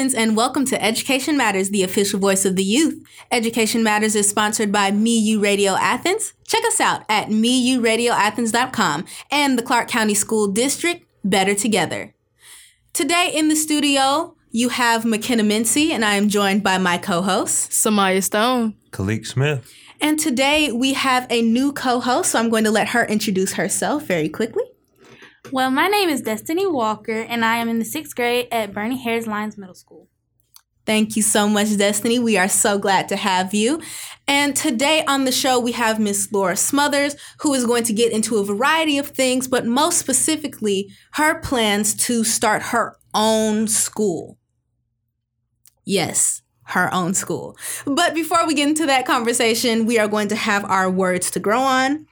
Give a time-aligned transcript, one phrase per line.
[0.00, 3.04] hello, Athens, and welcome to Education Matters, the official voice of the youth.
[3.30, 6.32] Education Matters is sponsored by MeU Radio Athens.
[6.46, 12.14] Check us out at meuradioathens.com and the Clarke County School District, Better Together.
[12.94, 17.20] Today in the studio, you have McKenna Mincy, and I am joined by my co
[17.20, 18.76] host, Samaya Stone.
[18.92, 19.70] Khalik Smith.
[20.00, 23.52] And today we have a new co host, so I'm going to let her introduce
[23.52, 24.64] herself very quickly.
[25.48, 29.02] Well, my name is Destiny Walker, and I am in the sixth grade at Burney
[29.02, 30.06] Harris Lyons Middle School.
[30.86, 32.18] Thank you so much, Destiny.
[32.20, 33.80] We are so glad to have you.
[34.28, 38.12] And today on the show, we have Miss Laura Smothers, who is going to get
[38.12, 44.38] into a variety of things, but most specifically, her plans to start her own school.
[45.84, 47.56] Yes, her own school.
[47.86, 51.40] But before we get into that conversation, we are going to have our words to
[51.40, 52.06] grow on.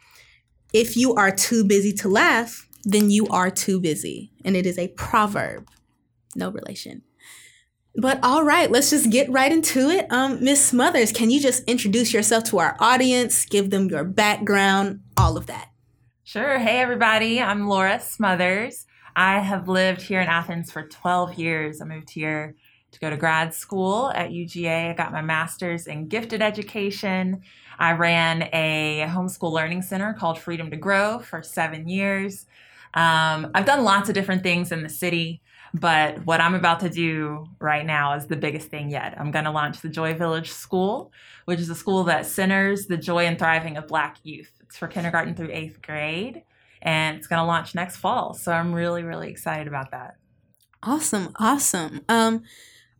[0.72, 4.32] If you are too busy to laugh, then you are too busy.
[4.44, 5.68] And it is a proverb.
[6.34, 7.02] No relation.
[7.96, 10.06] But all right, let's just get right into it.
[10.10, 15.00] Um, Miss Smothers, can you just introduce yourself to our audience, give them your background,
[15.16, 15.70] all of that?
[16.22, 16.58] Sure.
[16.58, 17.40] Hey, everybody.
[17.40, 18.86] I'm Laura Smothers.
[19.16, 21.80] I have lived here in Athens for 12 years.
[21.80, 22.54] I moved here
[22.92, 24.90] to go to grad school at UGA.
[24.90, 27.42] I got my master's in gifted education.
[27.78, 32.46] I ran a homeschool learning center called Freedom to Grow for seven years.
[32.94, 35.42] Um, I've done lots of different things in the city,
[35.74, 39.14] but what I'm about to do right now is the biggest thing yet.
[39.18, 41.12] I'm going to launch the Joy Village School,
[41.44, 44.50] which is a school that centers the joy and thriving of Black youth.
[44.62, 46.42] It's for kindergarten through eighth grade,
[46.82, 48.34] and it's going to launch next fall.
[48.34, 50.16] So I'm really, really excited about that.
[50.82, 52.00] Awesome, awesome.
[52.08, 52.42] Um,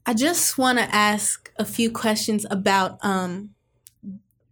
[0.04, 3.50] I just want to ask a few questions about um,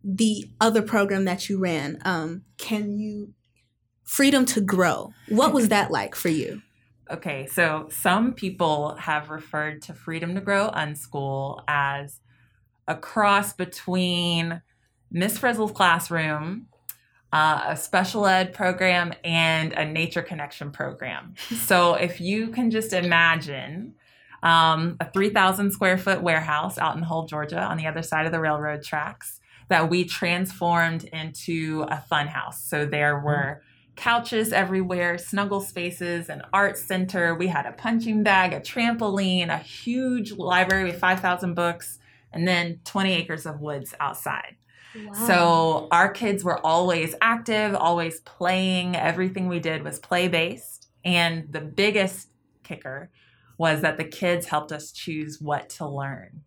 [0.08, 1.98] the other program that you ran.
[2.04, 3.34] Um, can you
[4.04, 5.12] freedom to grow?
[5.28, 6.62] What was that like for you?
[7.08, 12.18] Okay, so some people have referred to Freedom to Grow Unschool as
[12.88, 14.60] a cross between
[15.12, 16.66] Miss Frizzle's classroom,
[17.32, 21.36] uh, a special ed program, and a nature connection program.
[21.54, 23.94] so if you can just imagine
[24.42, 28.32] um, a 3,000 square foot warehouse out in Hull, Georgia, on the other side of
[28.32, 29.35] the railroad tracks,
[29.68, 32.62] that we transformed into a fun house.
[32.62, 33.26] So there mm-hmm.
[33.26, 33.62] were
[33.96, 37.34] couches everywhere, snuggle spaces, an art center.
[37.34, 41.98] We had a punching bag, a trampoline, a huge library with 5,000 books,
[42.32, 44.56] and then 20 acres of woods outside.
[44.94, 45.12] Wow.
[45.26, 48.96] So our kids were always active, always playing.
[48.96, 50.88] Everything we did was play based.
[51.04, 52.28] And the biggest
[52.62, 53.10] kicker
[53.58, 56.42] was that the kids helped us choose what to learn.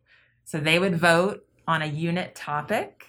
[0.45, 3.05] So they would vote on a unit topic,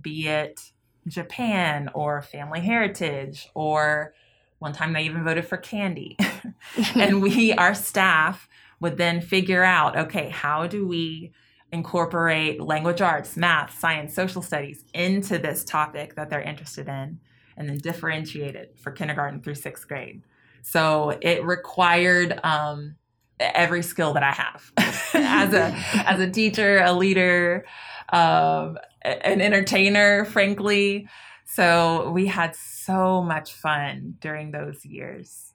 [0.00, 0.72] be it
[1.06, 4.14] Japan or family heritage or
[4.58, 6.16] one time they even voted for candy.
[6.94, 8.48] and we, our staff,
[8.78, 11.32] would then figure out okay, how do we
[11.72, 17.20] incorporate language arts, math, science, social studies into this topic that they're interested in,
[17.56, 20.22] and then differentiate it for kindergarten through sixth grade.
[20.62, 22.96] So it required um,
[23.38, 24.72] every skill that I have
[25.14, 25.72] as a
[26.08, 27.64] as a teacher, a leader,
[28.10, 31.08] um, an entertainer, frankly.
[31.46, 35.52] So we had so much fun during those years.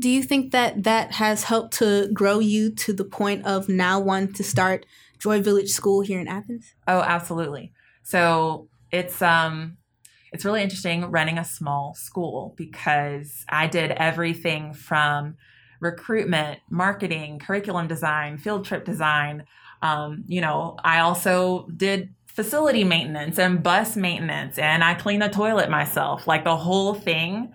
[0.00, 4.00] Do you think that that has helped to grow you to the point of now
[4.00, 4.86] wanting to start
[5.18, 6.74] Joy Village School here in Athens?
[6.88, 7.72] Oh, absolutely.
[8.02, 9.76] So it's um
[10.32, 15.36] it's really interesting running a small school because I did everything from
[15.80, 19.44] recruitment, marketing, curriculum design, field trip design.
[19.82, 25.28] Um, you know, I also did facility maintenance and bus maintenance and I clean the
[25.28, 26.26] toilet myself.
[26.26, 27.52] Like the whole thing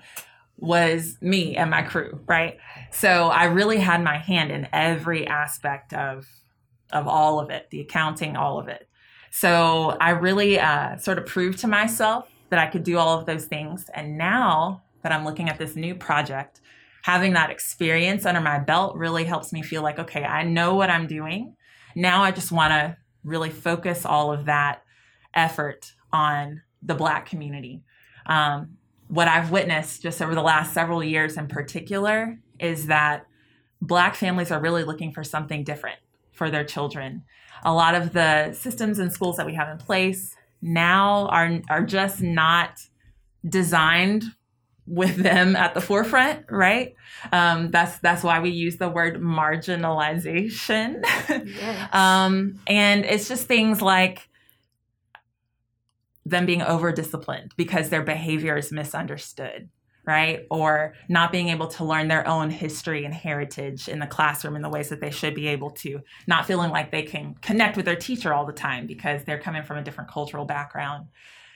[0.57, 2.57] was me and my crew, right?
[2.91, 6.25] So I really had my hand in every aspect of
[6.91, 8.87] of all of it, the accounting, all of it.
[9.29, 13.25] So I really uh, sort of proved to myself that I could do all of
[13.25, 13.89] those things.
[13.93, 16.61] And now that I'm looking at this new project,
[17.03, 20.89] having that experience under my belt really helps me feel like, okay, I know what
[20.89, 21.57] I'm doing.
[21.93, 22.95] Now I just want to
[23.27, 24.83] really focus all of that
[25.33, 27.83] effort on the Black community.
[28.25, 28.77] Um,
[29.07, 33.25] what I've witnessed just over the last several years in particular is that
[33.81, 35.99] Black families are really looking for something different
[36.31, 37.23] for their children.
[37.63, 41.83] A lot of the systems and schools that we have in place now are, are
[41.83, 42.79] just not
[43.47, 44.23] designed
[44.87, 46.95] with them at the forefront, right?
[47.31, 51.03] Um, that's that's why we use the word marginalization.
[51.29, 51.89] Yes.
[51.93, 54.29] um, and it's just things like
[56.25, 59.69] them being over disciplined because their behavior is misunderstood,
[60.05, 60.45] right?
[60.49, 64.61] Or not being able to learn their own history and heritage in the classroom in
[64.61, 67.85] the ways that they should be able to, not feeling like they can connect with
[67.85, 71.07] their teacher all the time because they're coming from a different cultural background.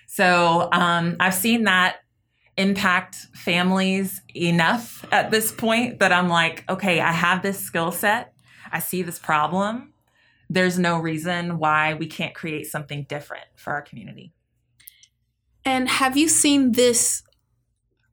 [0.07, 1.98] So um, I've seen that
[2.62, 8.34] impact families enough at this point that I'm like, okay, I have this skill set.
[8.72, 9.94] I see this problem.
[10.50, 14.31] There's no reason why we can't create something different for our community.
[15.66, 17.24] And have you seen this?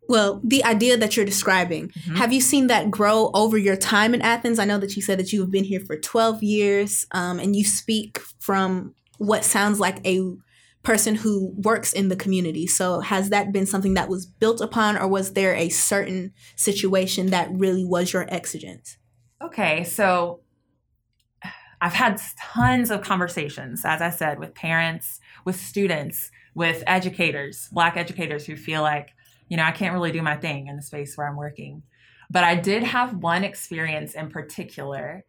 [0.08, 2.16] Well, the idea that you're describing, Mhm.
[2.16, 4.58] have you seen that grow over your time in Athens?
[4.58, 7.54] I know that you said that you have been here for 12 years um, and
[7.54, 10.22] you speak from what sounds like a
[10.88, 12.66] person who works in the community.
[12.66, 17.26] So, has that been something that was built upon, or was there a certain situation
[17.26, 18.96] that really was your exigence?
[19.44, 20.40] Okay, so
[21.82, 27.98] I've had tons of conversations, as I said, with parents, with students, with educators, Black
[27.98, 29.10] educators who feel like,
[29.50, 31.82] you know, I can't really do my thing in the space where I'm working.
[32.30, 35.26] But I did have one experience in particular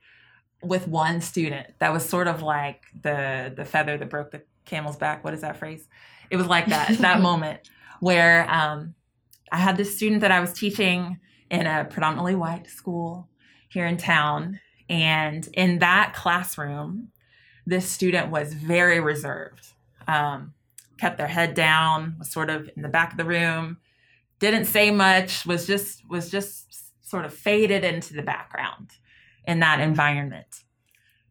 [0.63, 4.97] with one student that was sort of like the the feather that broke the camel's
[4.97, 5.23] back.
[5.23, 5.87] What is that phrase?
[6.29, 7.69] It was like that that moment
[7.99, 8.95] where um,
[9.51, 11.19] I had this student that I was teaching
[11.49, 13.27] in a predominantly white school
[13.69, 17.09] here in town, and in that classroom,
[17.65, 19.73] this student was very reserved,
[20.07, 20.53] um,
[20.97, 23.77] kept their head down, was sort of in the back of the room,
[24.39, 26.69] didn't say much, was just was just
[27.01, 28.91] sort of faded into the background
[29.45, 30.63] in that environment.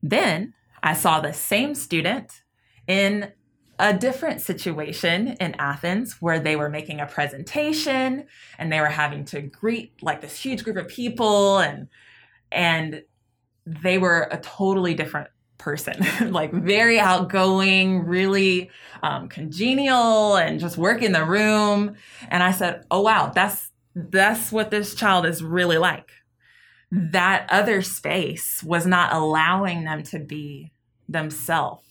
[0.03, 2.43] Then I saw the same student
[2.89, 3.33] in
[3.79, 8.27] a different situation in Athens where they were making a presentation
[8.59, 11.89] and they were having to greet like this huge group of people and
[12.51, 13.03] and
[13.67, 18.71] they were a totally different person like very outgoing really
[19.03, 21.95] um, congenial and just work in the room.
[22.29, 26.11] And i said oh wow that's that's what this child is really like.
[26.91, 30.73] That other space was not allowing them to be
[31.09, 31.88] themselves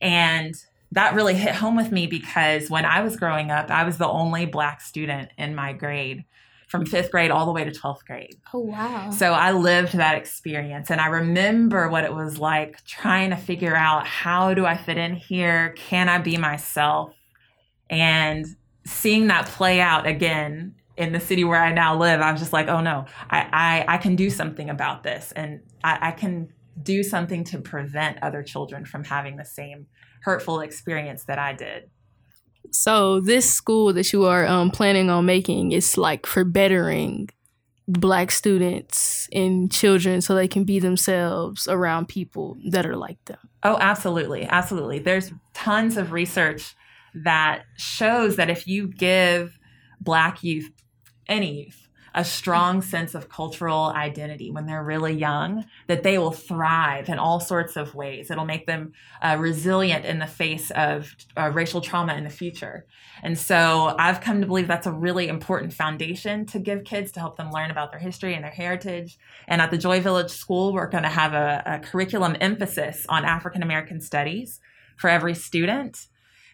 [0.00, 0.54] and
[0.92, 4.08] that really hit home with me because when i was growing up i was the
[4.08, 6.24] only black student in my grade
[6.68, 9.10] from fifth grade all the way to 12th grade Oh wow.
[9.10, 13.74] so I lived that experience and I remember what it was like trying to figure
[13.74, 15.72] out how do I fit in here?
[15.78, 17.14] Can I be myself?
[17.88, 18.44] And
[18.84, 22.52] seeing that play out again in the city where I now live, I was just
[22.52, 26.52] like, oh no, I, I, I can do something about this and I, I can
[26.82, 29.86] do something to prevent other children from having the same
[30.22, 31.90] hurtful experience that I did.
[32.70, 37.30] So this school that you are um, planning on making is like for bettering
[37.86, 43.38] black students and children so they can be themselves around people that are like them.
[43.62, 44.44] Oh, absolutely.
[44.44, 44.98] Absolutely.
[44.98, 46.74] There's tons of research
[47.14, 49.58] that shows that if you give
[50.00, 50.70] Black youth,
[51.26, 56.32] any youth, a strong sense of cultural identity when they're really young, that they will
[56.32, 58.30] thrive in all sorts of ways.
[58.30, 62.86] It'll make them uh, resilient in the face of uh, racial trauma in the future.
[63.22, 67.20] And so I've come to believe that's a really important foundation to give kids to
[67.20, 69.18] help them learn about their history and their heritage.
[69.46, 73.24] And at the Joy Village School, we're going to have a, a curriculum emphasis on
[73.24, 74.60] African American studies
[74.96, 76.06] for every student.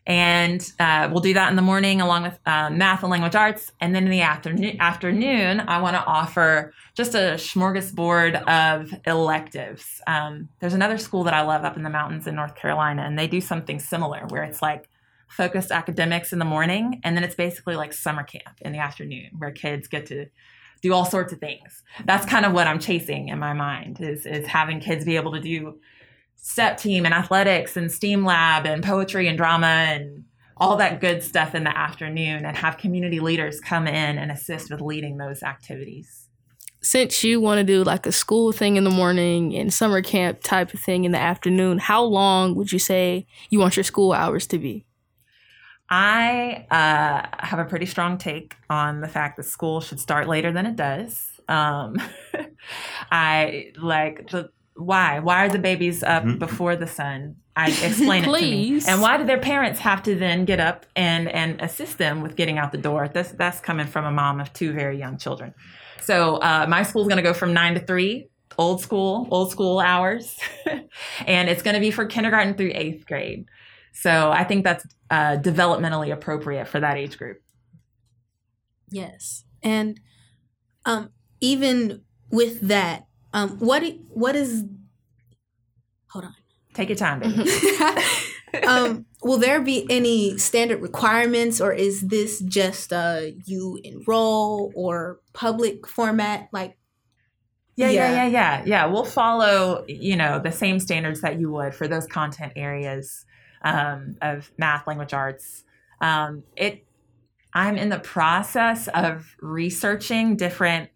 [0.06, 3.72] And uh, we'll do that in the morning along with uh, math and language arts.
[3.80, 10.02] And then in the afternoon, afternoon I want to offer just a smorgasbord of electives.
[10.06, 13.18] Um, there's another school that I love up in the mountains in North Carolina, and
[13.18, 14.88] they do something similar where it's like
[15.26, 19.30] focused academics in the morning, and then it's basically like summer camp in the afternoon
[19.38, 20.26] where kids get to
[20.82, 21.82] do all sorts of things.
[22.04, 25.32] That's kind of what I'm chasing in my mind is is having kids be able
[25.32, 25.80] to do
[26.36, 30.24] step team and athletics and STEAM lab and poetry and drama and
[30.56, 34.70] all that good stuff in the afternoon and have community leaders come in and assist
[34.70, 36.28] with leading those activities.
[36.80, 40.42] Since you want to do like a school thing in the morning and summer camp
[40.42, 44.12] type of thing in the afternoon, how long would you say you want your school
[44.12, 44.84] hours to be?
[45.88, 50.52] I uh, have a pretty strong take on the fact that school should start later
[50.52, 51.40] than it does.
[51.48, 51.96] Um,
[53.10, 55.20] I like the why?
[55.20, 56.38] Why are the babies up Mhm.
[56.38, 57.36] before the sun?
[57.56, 58.80] I explain it to me.
[58.88, 62.34] And why do their parents have to then get up and and assist them with
[62.34, 63.08] getting out the door?
[63.08, 65.54] That's that's coming from a mom of two very young children.
[66.00, 68.28] So uh, my school's going to go from nine to three,
[68.58, 70.36] old school, old school hours,
[71.26, 73.46] and it's going to be for kindergarten through eighth grade.
[73.92, 77.38] So I think that's uh, developmentally appropriate for that age group.
[78.90, 80.00] Yes, and
[80.84, 84.64] um, even with that, um, what what is?
[86.10, 86.34] Hold on.
[86.72, 87.50] Take your time, baby.
[88.66, 95.20] um, will there be any standard requirements, or is this just a you enroll or
[95.32, 96.48] public format?
[96.52, 96.78] Like,
[97.74, 98.86] Yeah, yeah, yeah, yeah, yeah.
[98.86, 103.26] We'll follow, you know, the same standards that you would for those content areas
[103.62, 105.64] um, of math, language arts.
[106.00, 106.86] Um, it.
[107.52, 110.90] I'm in the process of researching different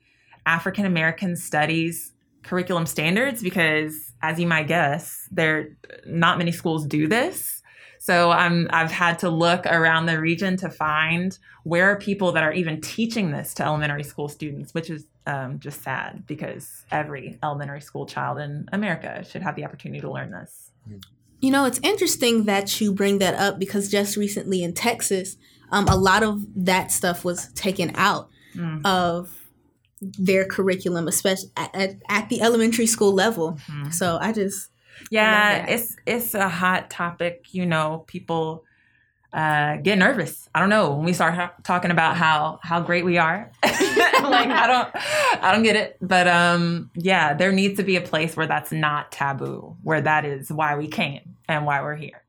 [0.46, 2.12] African American studies
[2.48, 5.76] curriculum standards because, as you might guess, there
[6.06, 7.62] not many schools do this.
[8.00, 12.42] So I'm I've had to look around the region to find where are people that
[12.44, 17.38] are even teaching this to elementary school students, which is um, just sad because every
[17.42, 20.70] elementary school child in America should have the opportunity to learn this.
[21.40, 25.36] You know, it's interesting that you bring that up because just recently in Texas,
[25.70, 28.80] um, a lot of that stuff was taken out Mm.
[28.86, 29.37] of
[30.00, 33.58] their curriculum, especially at, at, at the elementary school level.
[33.68, 33.92] Mhm.
[33.92, 34.70] So I just,
[35.10, 35.68] Yeah, that.
[35.70, 37.46] it's it's a hot topic.
[37.52, 38.64] You know, people
[39.32, 40.48] uh, get nervous.
[40.54, 43.50] I don't know when we start ha- talking about how how great we are.
[43.62, 44.88] like I don't
[45.44, 48.72] I don't get it, but um, yeah, there needs to be a place where that's
[48.72, 52.22] not taboo, where that is why we came and why we're here.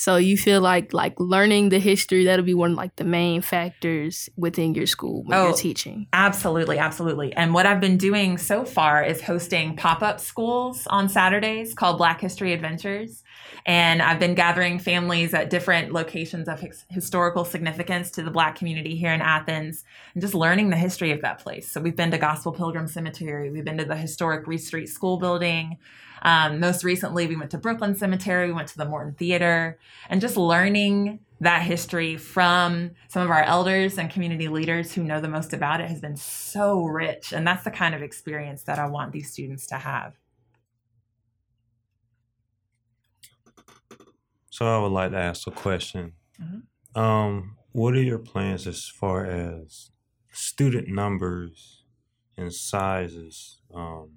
[0.00, 3.42] So you feel like like learning the history that'll be one of like the main
[3.42, 5.48] factors within your school when Oh.
[5.48, 6.06] you're teaching.
[6.14, 7.34] Absolutely, absolutely.
[7.34, 11.98] And what I've been doing so far is hosting pop up schools on Saturdays called
[11.98, 13.22] Black History Adventures.
[13.66, 18.56] And I've been gathering families at different locations of his- historical significance to the Black
[18.56, 21.70] community here in Athens and just learning the history of that place.
[21.70, 25.18] So we've been to Gospel Pilgrim Cemetery, we've been to the historic Reese Street School
[25.18, 25.76] building.
[26.22, 30.20] Um, most recently, we went to Brooklyn Cemetery, we went to the Morton Theater, and
[30.20, 35.28] just learning that history from some of our elders and community leaders who know the
[35.28, 37.32] most about it has been so rich.
[37.32, 40.14] And that's the kind of experience that I want these students to have.
[44.50, 46.12] So I would like to ask a question.
[46.38, 46.62] Mhm.
[46.94, 49.90] Um, what are your plans as far as
[50.32, 51.84] student numbers
[52.36, 54.10] and sizes um,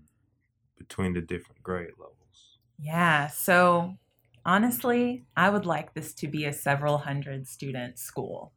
[0.87, 2.57] between the different grade levels?
[2.79, 3.27] Yeah.
[3.27, 3.95] So
[4.45, 8.53] honestly, I would like this to be a several hundred student school.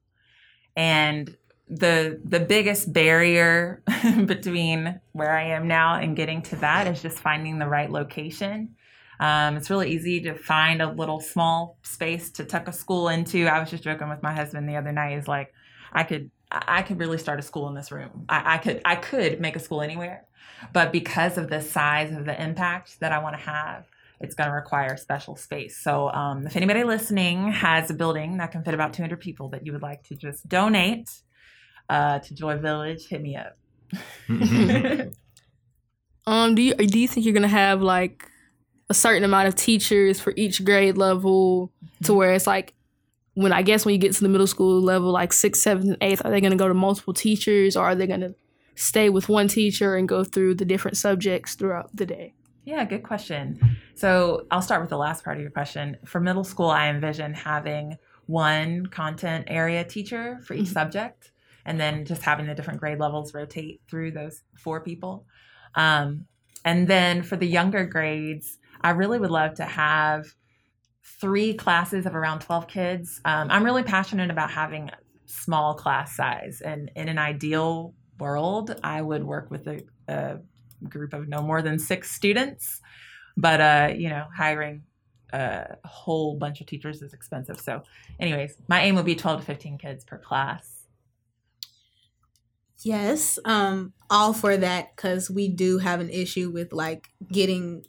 [0.77, 1.37] And
[1.69, 3.83] the the biggest barrier
[4.27, 8.77] between where I am now and getting to that is just finding the right location.
[9.19, 13.47] Um, it's really easy to find a little small space to tuck a school into.
[13.47, 15.17] I was just joking with my husband the other night.
[15.17, 15.53] Is like,
[15.93, 18.25] I could I could really start a school in this room.
[18.29, 20.27] I, I could I could make a school anywhere,
[20.73, 23.87] but because of the size of the impact that I want to have,
[24.21, 25.77] it's going to require special space.
[25.77, 29.67] So, um, if anybody listening has a building that can fit about 200 people that
[29.67, 31.11] you would like to just donate
[31.89, 33.59] uh, to Joy Village, hit me up.
[36.27, 38.29] Um, do you do you think you're gonna have like
[38.91, 41.73] a certain amount of teachers for each grade level
[42.05, 42.75] to where it's like
[43.37, 45.99] when I guess when you get to the middle school level, like sixth, seventh, and
[46.01, 48.35] eighth, are they gonna go to multiple teachers or are they gonna
[48.77, 52.33] stay with one teacher and go through the different subjects throughout the day?
[52.65, 53.61] Yeah, good question.
[53.95, 55.99] So I'll start with the last part of your question.
[56.07, 60.73] For middle school, I envision having one content area teacher for each Mhm.
[60.73, 61.31] subject,
[61.67, 65.27] and then just having the different grade levels rotate through those four people.
[65.75, 66.25] Um,
[66.65, 70.25] and then for the younger grades, I really would love to have
[71.21, 73.21] three classes of around 12 kids.
[73.25, 74.91] Um, I'm really passionate about having
[75.27, 80.39] small class size, and in an ideal world, I would work with a, a
[80.89, 82.81] group of no more than six students.
[83.37, 84.83] But uh, you know, hiring
[85.33, 87.61] a whole bunch of teachers is expensive.
[87.61, 87.83] So,
[88.19, 90.87] anyways, my aim would be 12 to 15 kids per class.
[92.83, 97.85] yes, um, all for that because we do have an issue with like getting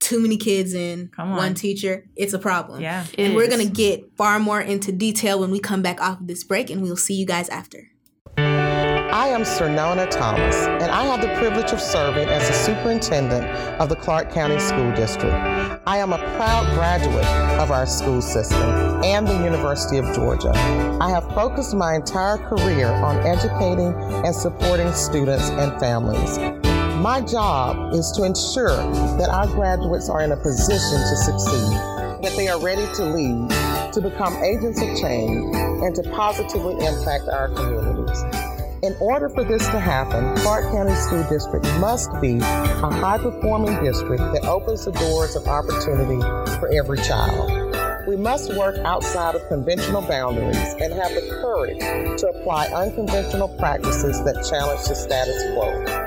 [0.00, 1.36] too many kids in Come on.
[1.36, 2.04] one teacher.
[2.16, 2.80] It's a problem.
[2.80, 3.04] Yeah.
[3.16, 6.20] And It we're going to get far more into detail when we come back off
[6.20, 7.90] of this break, and we'll see you guys after.
[8.36, 13.44] I am Xernona Thomas, and I have the privilege of serving as the superintendent
[13.80, 15.34] of the Clarke County School District.
[15.86, 17.24] I am a proud graduate
[17.58, 18.62] of our school system
[19.04, 20.52] and the University of Georgia.
[21.00, 23.92] I have focused my entire career on educating
[24.24, 26.38] and supporting students and families.
[27.00, 28.76] My job is to ensure
[29.16, 31.72] that our graduates are in a position to succeed,
[32.20, 33.48] that they are ready to lead,
[33.94, 38.22] to become agents of change, and to positively impact our communities.
[38.82, 43.82] In order for this to happen, Clarke County School District must be a high performing
[43.82, 46.20] district that opens the doors of opportunity
[46.58, 48.06] for every child.
[48.06, 51.78] We must work outside of conventional boundaries and have the courage
[52.20, 55.99] to apply unconventional practices that challenge the status quo.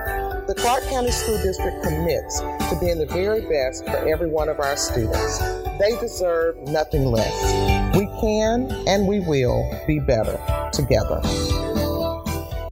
[0.54, 4.50] The The Clarke County School District commits to being the very best for every one
[4.50, 5.40] of our students.
[5.80, 7.96] They deserve nothing less.
[7.96, 10.40] We can and we will be better
[10.72, 11.22] together.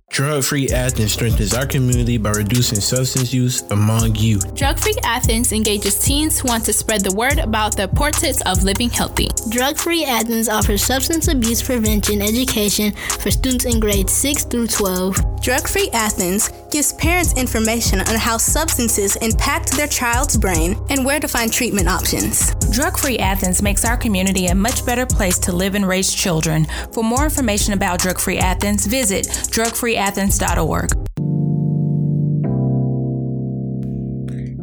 [0.10, 4.54] Drug Free Athens strengthens our community by reducing substance use among youth.
[4.54, 8.62] Drug Free Athens engages teens who want to spread the word about the importance of
[8.62, 9.30] living healthy.
[9.50, 15.31] Drug Free Athens offers substance abuse prevention education for students in grades 6 through 12.
[15.42, 21.20] Drug Free Athens gives parents information on how substances impact their child's brain and where
[21.20, 22.54] to find treatment options.
[22.70, 26.68] Drug Free Athens makes our community a much better place to live and raise children.
[26.92, 30.92] For more information about Drug Free Athens, visit drugfreeathens.org.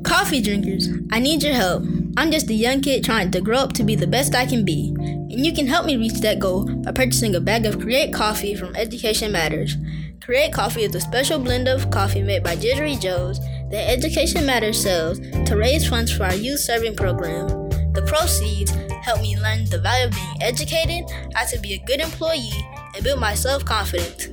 [0.04, 1.82] Coffee drinkers, I need your help.
[2.16, 4.64] I'm just a young kid trying to grow up to be the best I can
[4.64, 4.94] be.
[4.96, 8.54] And you can help me reach that goal by purchasing a bag of Create Coffee
[8.54, 9.76] from Education Matters.
[10.22, 14.82] Create Coffee is a special blend of coffee made by Jittery Joe's that Education Matters
[14.82, 17.46] sells to raise funds for our youth serving program.
[17.92, 18.70] The proceeds
[19.02, 22.52] help me learn the value of being educated, how to be a good employee,
[22.94, 24.28] and build my self confidence.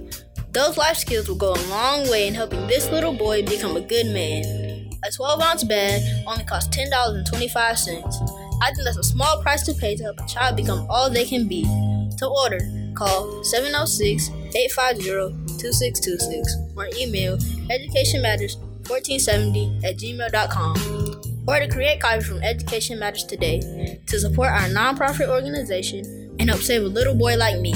[0.51, 3.81] Those life skills will go a long way in helping this little boy become a
[3.81, 4.89] good man.
[5.03, 7.61] A 12 ounce bag only costs $10.25.
[8.61, 11.25] I think that's a small price to pay to help a child become all they
[11.25, 11.63] can be.
[12.17, 12.59] To order,
[12.95, 20.75] call 706 850 2626 or email educationmatters1470 at gmail.com.
[21.47, 26.61] Or to create coffee from Education Matters today to support our nonprofit organization and help
[26.61, 27.75] save a little boy like me.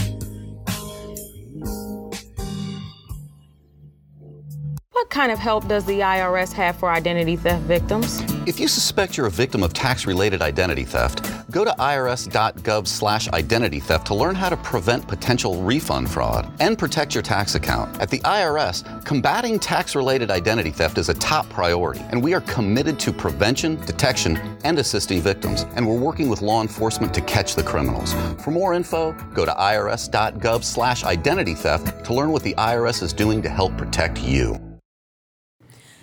[4.92, 8.22] What kind of help does the IRS have for identity theft victims?
[8.48, 14.16] If you suspect you're a victim of tax-related identity theft, go to irs.gov/identity theft to
[14.16, 17.98] learn how to prevent potential refund fraud and protect your tax account.
[18.00, 22.98] At the IRS, combating tax-related identity theft is a top priority, and we are committed
[23.00, 25.66] to prevention, detection, and assisting victims.
[25.76, 28.14] And we're working with law enforcement to catch the criminals.
[28.44, 33.50] For more info, go to irs.gov/identity theft to learn what the IRS is doing to
[33.50, 34.58] help protect you.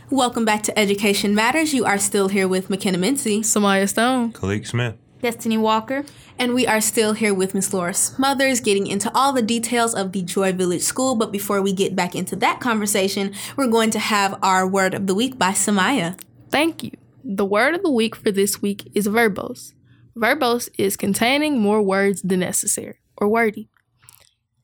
[0.09, 1.74] Welcome back to Education Matters.
[1.74, 4.94] You are still here with McKenna Mincy, Samaya Stone, Khalik Smith,
[5.26, 6.04] Destiny Walker,
[6.38, 10.12] and we are still here with Miss Laura Smothers, getting into all the details of
[10.12, 11.16] the Joy Village School.
[11.16, 15.08] But before we get back into that conversation, we're going to have our word of
[15.08, 16.16] the week by Samaya.
[16.48, 16.92] Thank you.
[17.24, 19.72] The word of the week for this week is verbose.
[20.16, 23.68] Verbose is containing more words than necessary, or wordy.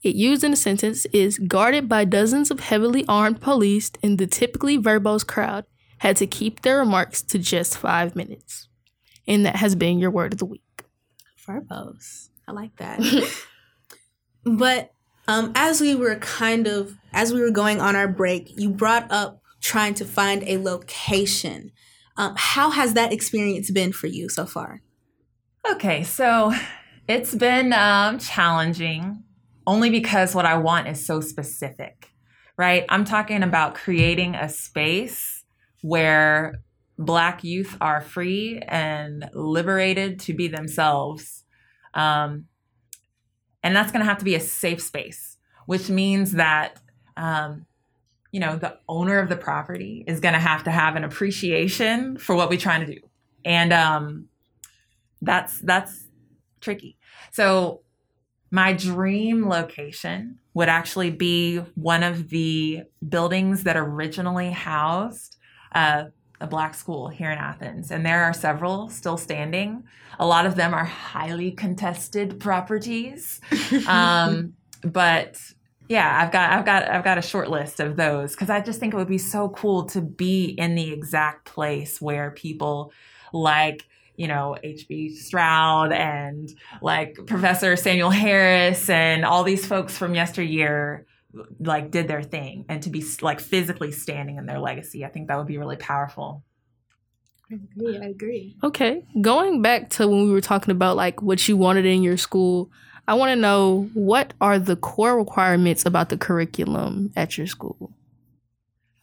[0.05, 4.29] It used in a sentence is guarded by dozens of heavily armed police, and the
[4.29, 5.65] typically verbose crowd
[5.99, 8.69] had to keep their remarks to just five minutes.
[9.27, 10.85] And that has been your word of the week.
[11.47, 12.29] Verbose.
[12.47, 13.01] I like that.
[14.45, 14.93] but
[15.29, 19.11] um, as we were kind of, as we were going on our break, you brought
[19.11, 21.71] up trying to find a location.
[22.17, 24.83] Um, how has that experience been for you so far?
[25.71, 26.53] Okay, so
[27.09, 29.23] it's been um, challenging
[29.67, 32.11] only because what I want is so specific,
[32.57, 32.85] right?
[32.89, 35.45] I'm talking about creating a space
[35.83, 36.55] where
[37.05, 41.45] Black youth are free and liberated to be themselves.
[41.95, 42.47] Um,
[43.63, 45.37] and that's going to have to be a safe space,
[45.67, 46.81] which means that,
[47.17, 47.67] um,
[48.31, 52.17] you know, the owner of the property is going to have to have an appreciation
[52.17, 53.01] for what we're trying to do.
[53.45, 54.29] And um,
[55.21, 56.07] that's that's
[56.61, 56.97] tricky.
[57.31, 57.83] So
[58.51, 65.37] my dream location would actually be one of the buildings that originally housed
[65.75, 66.05] uh,
[66.43, 67.91] a black school here in Athens.
[67.91, 69.85] And there are several still standing.
[70.19, 73.41] A lot of them are highly contested properties.
[73.87, 75.39] Um, but
[75.89, 78.81] yeah, I've got I've got I've got a short list of those because I just
[78.81, 82.93] think it would be so cool to be in the exact place where people
[83.33, 85.17] like you know, H.B.
[85.17, 86.53] Stroud and
[86.83, 91.07] like Professor Samuel Harris and all these folks from yesteryear
[91.61, 95.05] like did their thing and to be like physically standing in their legacy.
[95.05, 96.45] I think that would be really powerful.
[97.51, 97.99] I agree.
[97.99, 98.57] I agree.
[98.63, 99.05] Okay.
[99.21, 102.71] Going back to when we were talking about like what you wanted in your school,
[103.09, 107.93] I want to know what are the core requirements about the curriculum at your school?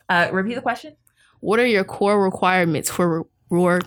[0.07, 0.95] Uh, repeat the question.
[1.41, 3.81] What are your core requirements for for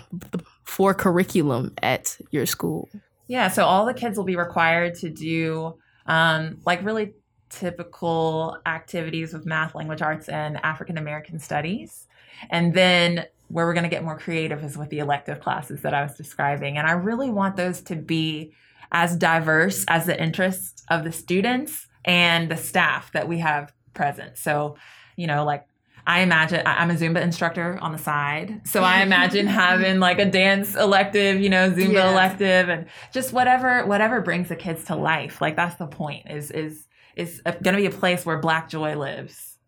[0.64, 2.88] for curriculum at your school?
[3.26, 5.76] Yeah, so all the kids will be required to do
[6.06, 7.14] um, like really
[7.52, 12.06] typical activities with math, language arts, and African American studies.
[12.50, 15.92] And then where we're going to get more creative is with the elective classes that
[15.94, 16.78] I was describing.
[16.78, 18.52] And I really want those to be
[18.90, 24.38] as diverse as the interests of the students and the staff that we have present.
[24.38, 24.76] So,
[25.16, 25.66] you know, like
[26.06, 28.66] I imagine I'm a Zumba instructor on the side.
[28.66, 32.10] So I imagine having like a dance elective, you know, Zumba Yeah.
[32.10, 35.40] elective and just whatever whatever brings the kids to life.
[35.40, 36.86] Like that's the point is is
[37.16, 39.58] is going to be a place where black joy lives.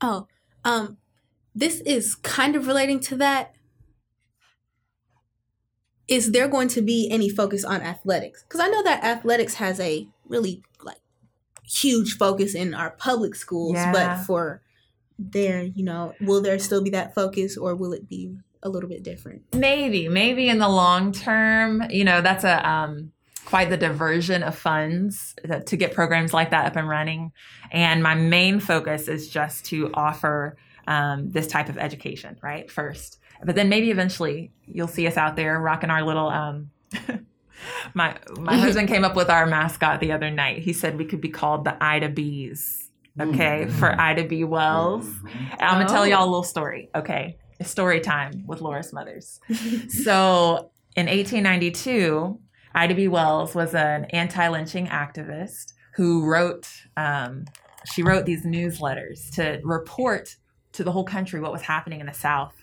[0.00, 0.26] Oh,
[0.64, 0.96] um,
[1.54, 3.54] this is kind of relating to that.
[6.08, 8.42] Is there going to be any focus on athletics?
[8.42, 11.00] Because I know that athletics has a really like
[11.64, 13.92] huge focus in our public schools, Yeah.
[13.92, 14.62] but for
[15.18, 18.88] there, you know, will there still be that focus, or will it be a little
[18.88, 19.42] bit different?
[19.54, 23.11] Maybe, maybe in the long term, you know, that's a um,
[23.52, 25.34] quite the diversion of funds
[25.66, 27.30] to, get programs like that up and running.
[27.70, 32.70] And my main focus is just to offer um, this type of education, right?
[32.70, 36.30] First, but then maybe eventually you'll see us out there rocking our little.
[36.30, 36.70] Um,
[37.94, 40.62] my my husband came up with our mascot the other night.
[40.62, 42.88] He said we could be called the Ida Bees.
[43.20, 44.44] Okay, for Ida B.
[44.44, 45.06] Wells.
[45.26, 46.88] And I'm gonna tell y'all a little story.
[46.94, 49.40] Okay, it's story time with Laura Smothers.
[49.90, 52.38] so in 1892,
[52.74, 53.08] Ida B.
[53.08, 56.68] Wells was an anti-lynching activist who wrote.
[56.96, 57.44] Um,
[57.92, 60.36] she wrote these newsletters to report
[60.72, 62.54] to the whole country what was happening in the South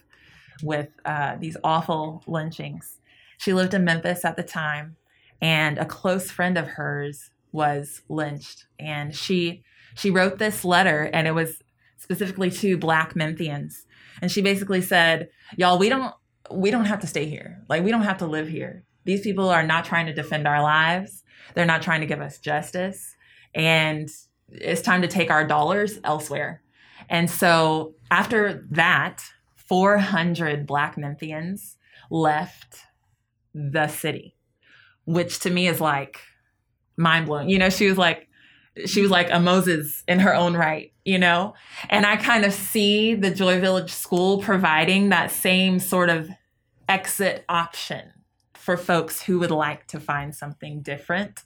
[0.63, 2.99] with uh, these awful lynchings.
[3.37, 4.97] She lived in Memphis at the time,
[5.41, 9.63] and a close friend of hers was lynched, and she
[9.95, 11.59] she wrote this letter, and it was
[11.97, 13.85] specifically to Black Memphians,
[14.21, 16.13] and she basically said, "Y'all, we don't
[16.51, 17.63] we don't have to stay here.
[17.69, 18.83] Like we don't have to live here.
[19.05, 21.23] These people are not trying to defend our lives.
[21.55, 23.15] They're not trying to give us justice,
[23.55, 24.09] and
[24.49, 26.61] it's time to take our dollars elsewhere."
[27.09, 29.23] And so after that,
[29.55, 31.75] 400 Black Memphians
[32.09, 32.85] left
[33.53, 34.35] the city,
[35.05, 36.19] which to me is like
[36.97, 37.49] mind blowing.
[37.49, 38.27] You know, she was like,
[38.85, 41.53] she was like a Moses in her own right, you know?
[41.89, 46.29] And I kind of see the Joy Village School providing that same sort of
[46.87, 48.11] exit option
[48.69, 51.41] for folks who would like to find something different.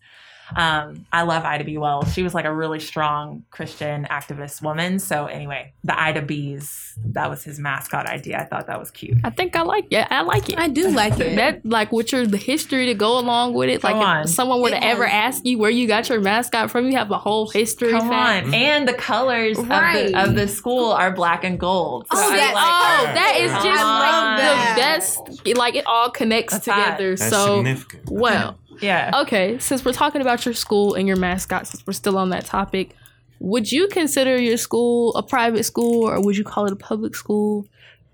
[0.56, 1.78] Um, I love Ida B.
[1.78, 2.14] Wells.
[2.14, 5.00] She was like a really strong Christian activist woman.
[5.00, 8.40] So anyway, the Ida B's that was his mascot idea.
[8.40, 9.18] I thought that was cute.
[9.24, 10.06] I think I like it.
[10.12, 10.60] I like it.
[10.60, 11.36] I do like it.
[11.38, 13.82] That like with your the history to go along with it.
[13.82, 14.24] Come like on.
[14.26, 16.98] if someone were It to ever ask you where you got your mascot from, you
[16.98, 17.92] have a whole history.
[17.92, 18.48] Come fact.
[18.48, 18.54] on.
[18.54, 20.06] And the colors Right.
[20.08, 22.06] of, the, of the school are black and gold.
[22.12, 24.38] So Oh, I that, like- oh, that is Come just on.
[24.38, 25.58] like the best.
[25.58, 27.16] Like it all connects That's together.
[27.16, 28.04] That's so significant.
[28.12, 29.22] well, Yeah.
[29.22, 29.58] okay.
[29.60, 32.96] Since we're talking about your school and your mascot, since we're still on that topic,
[33.40, 37.16] would you consider your school a private school or would you call it a public
[37.16, 37.66] school?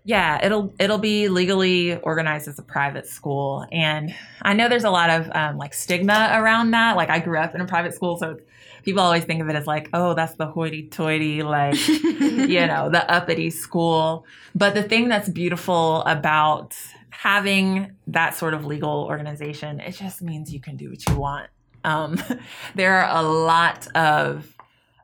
[0.04, 4.90] Yeah, it'll it'll be legally organized as a private school, and I know there's a
[4.90, 6.96] lot of um, like stigma around that.
[6.96, 8.40] Like I grew up in a private school, so
[8.84, 13.06] people always think of it as like, oh, that's the hoity-toity, like you know, the
[13.08, 14.26] uppity school.
[14.56, 16.76] But the thing that's beautiful about
[17.22, 21.50] having that sort of legal organization, it just means you can do what you want.
[21.84, 22.18] Um,
[22.76, 24.56] there are a lot of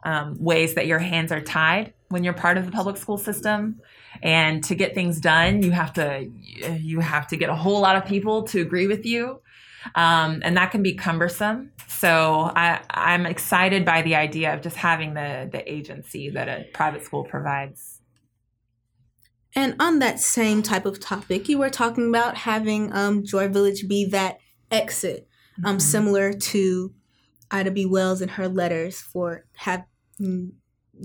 [0.06, 3.82] um, ways that your hands are tied when you're part of the public school system.
[4.24, 6.32] And to get things done you have to
[6.80, 9.42] you have to get a whole lot of people to agree with you.
[9.94, 11.72] Um, and that can be cumbersome.
[11.88, 16.66] So I, i'm excited by the idea of just having the the agency that a
[16.74, 17.95] private school provides
[19.56, 23.88] And on that same type of topic, you were talking about having um, Joy Village
[23.88, 24.40] be that
[24.70, 25.28] exit,
[25.64, 25.82] um, Mhm.
[25.82, 26.94] similar to
[27.52, 27.86] Ida B.
[27.86, 29.86] Wells and her letters for have
[30.20, 30.52] mm,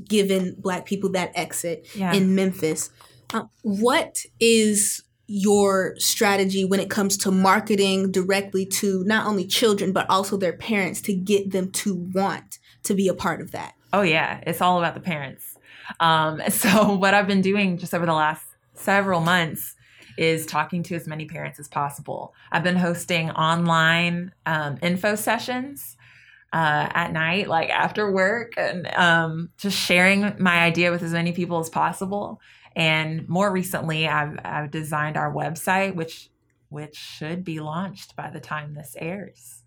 [0.09, 2.91] given Black people that exit yeah in Memphis.
[3.35, 9.93] Um, what is your strategy when it comes to marketing directly to not only children
[9.93, 13.75] but also their parents to get them to want to be a part of that?
[13.93, 15.50] Oh yeah, it's all about the parents.
[15.99, 19.75] Um, so what I've been doing just over the last several months
[20.17, 22.35] is talking to as many parents as possible.
[22.53, 25.97] I've been hosting online um, info sessions
[26.53, 31.33] uh, at night, like after work, and um, just sharing my idea with as many
[31.33, 32.41] people as possible.
[32.77, 36.31] And more recently, I've, I've designed our website, which
[36.69, 39.60] which should be launched by the time this airs.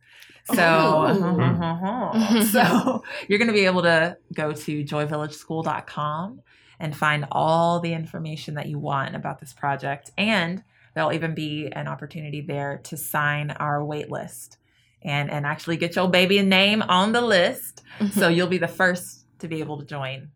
[0.45, 1.03] So, oh.
[1.03, 1.63] uh-huh, mm-hmm.
[1.63, 2.43] uh-huh.
[2.51, 6.41] so you're going to be able to go to joyvillageschool.com
[6.79, 10.11] and find all the information that you want about this project.
[10.17, 14.57] And there'll even be an opportunity there to sign our wait list
[15.01, 17.83] and, and actually get your baby name on the list.
[17.99, 18.19] Mm-hmm.
[18.19, 20.31] So you'll be the first to be able to join.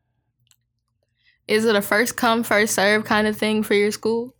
[1.48, 4.36] Is it a first come, first serve kind of thing for your school?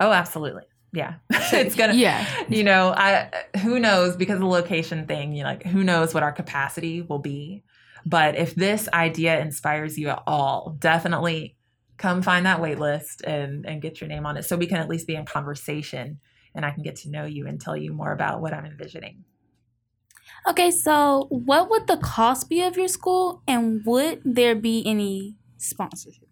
[0.00, 0.64] Oh, absolutely.
[0.92, 1.14] Yeah.
[1.30, 2.26] it's to, Yeah.
[2.48, 3.30] you know, I
[3.62, 7.02] who knows because of the location thing, you know, like who knows what our capacity
[7.02, 7.62] will be.
[8.06, 11.56] But if this idea inspires you at all, definitely
[11.98, 14.78] come find that wait list and, and get your name on it so we can
[14.78, 16.20] at least be in conversation
[16.54, 19.24] and I can get to know you and tell you more about what I'm envisioning.
[20.48, 25.34] Okay, so what would the cost be of your school and would there be any
[25.58, 26.22] sponsorships?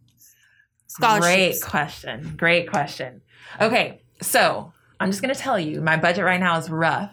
[0.99, 2.35] Great question.
[2.37, 3.21] Great question.
[3.61, 7.13] Okay, so I'm just going to tell you my budget right now is rough,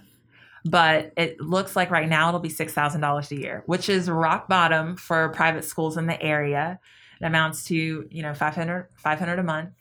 [0.65, 4.95] but it looks like right now it'll be $6,000 a year, which is rock bottom
[4.95, 6.79] for private schools in the area.
[7.21, 9.73] It amounts to, you know, 500, 500 a month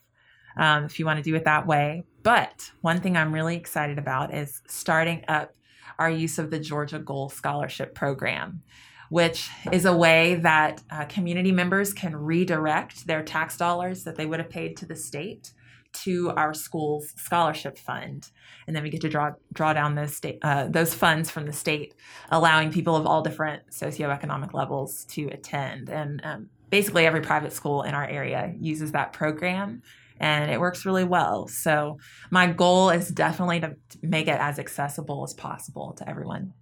[0.57, 2.05] um, if you want to do it that way.
[2.23, 5.55] But one thing I'm really excited about is starting up
[5.99, 8.63] our use of the Georgia Goal Scholarship Program,
[9.11, 14.27] which is a way that uh, community members can redirect their tax dollars that they
[14.27, 15.53] would have paid to the state
[15.93, 18.31] to our school's scholarship fund,
[18.67, 21.95] and then we get to draw draw down those uh, those funds from the state,
[22.31, 25.89] allowing people of all different socioeconomic levels to attend.
[25.89, 29.83] And um, basically, every private school in our area uses that program,
[30.19, 31.49] and it works really well.
[31.49, 31.99] So
[32.31, 36.55] my goal is definitely to make it as accessible as possible to everyone.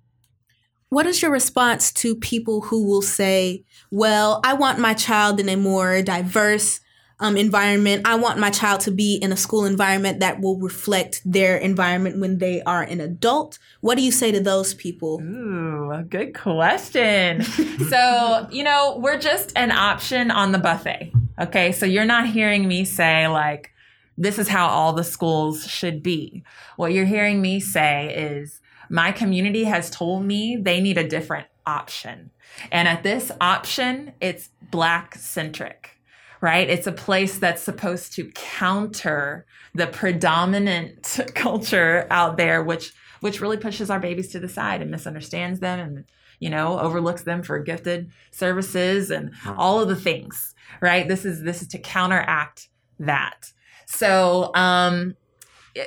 [0.88, 5.48] What is your response to people who will say, "Well, I want my child in
[5.48, 6.80] a more diverse
[7.20, 8.02] um, environment.
[8.06, 12.18] I want my child to be in a school environment that will reflect their environment
[12.18, 13.58] when they are an adult.
[13.80, 15.20] What do you say to those people?
[15.20, 17.42] Ooh, good question.
[17.88, 21.12] so, you know, we're just an option on the buffet.
[21.38, 21.72] Okay.
[21.72, 23.70] So you're not hearing me say, like,
[24.16, 26.42] this is how all the schools should be.
[26.76, 28.60] What you're hearing me say is,
[28.92, 32.30] my community has told me they need a different option.
[32.72, 35.99] And at this option, it's Black centric
[36.40, 36.68] right?
[36.68, 43.58] It's a place that's supposed to counter the predominant culture out there, which which really
[43.58, 46.04] pushes our babies to the side and misunderstands them and
[46.38, 51.08] you know overlooks them for gifted services and all of the things right?
[51.08, 53.52] This is this is to counteract that.
[53.86, 55.16] So um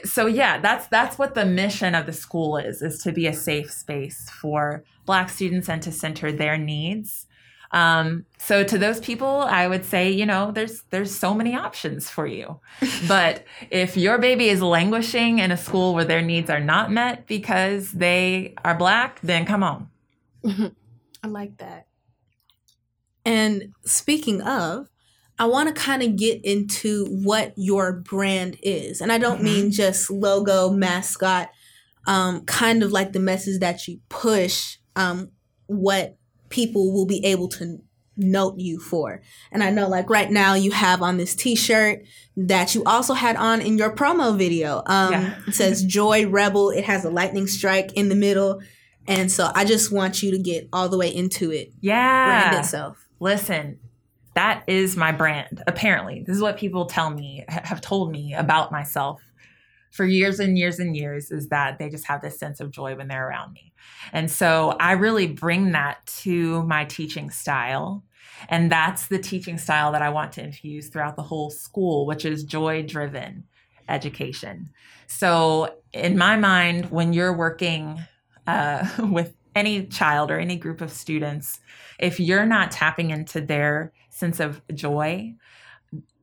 [0.06, 3.34] so yeah that's that's what the mission of the school is is to be a
[3.34, 7.28] safe space for black students and to center their needs
[7.74, 12.08] um, so to those people, I would say, you know, there's there's so many options
[12.08, 12.60] for you.
[13.08, 17.26] but if your baby is languishing in a school where their needs are not met
[17.26, 19.90] because they are black, then come on.
[20.46, 21.88] I like that.
[23.26, 24.88] And speaking of,
[25.40, 29.02] I want to kind of get into what your brand is.
[29.02, 29.46] And I don't mm-hmm.
[29.46, 31.50] mean just logo, mascot,
[32.06, 35.32] um, kind of like the message that you push, um,
[35.66, 36.18] what
[36.54, 37.80] people will be able to
[38.16, 39.22] note you for.
[39.52, 42.04] And I know like right now you have on this t-shirt
[42.38, 44.84] that you also had on in your promo video.
[44.86, 45.36] Um yeah.
[45.48, 46.70] it says Joy Rebel.
[46.70, 48.62] It has a lightning strike in the middle.
[49.08, 51.74] And so I just want you to get all the way into it.
[51.82, 52.50] Yeah.
[52.50, 53.08] Brand itself.
[53.20, 53.80] Listen,
[54.36, 55.64] that is my brand.
[55.66, 59.22] Apparently, this is what people tell me, have told me about myself
[59.94, 62.96] for years and years and years is that they just have this sense of joy
[62.96, 63.72] when they're around me.
[64.12, 68.04] And so I really bring that to my teaching style.
[68.50, 72.26] And that's the teaching style that I want to infuse throughout the whole school, which
[72.26, 73.44] is joy driven
[73.88, 74.72] education.
[75.06, 78.02] So, in my mind, when you're working
[78.48, 81.60] uh, with any child or any group of students,
[82.00, 85.36] if you're not tapping into their sense of joy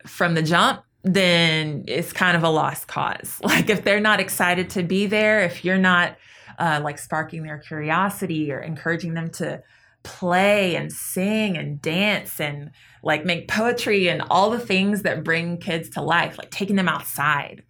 [0.07, 3.41] from the jump, then it's kind of a lost cause.
[3.45, 6.17] Like if they're not excited to be there, if you're not
[6.59, 9.63] uh, like sparking their curiosity or encouraging them to
[10.03, 12.71] play and sing and dance and
[13.03, 16.89] like make poetry and all the things that bring kids to life, like taking them
[16.89, 17.63] outside.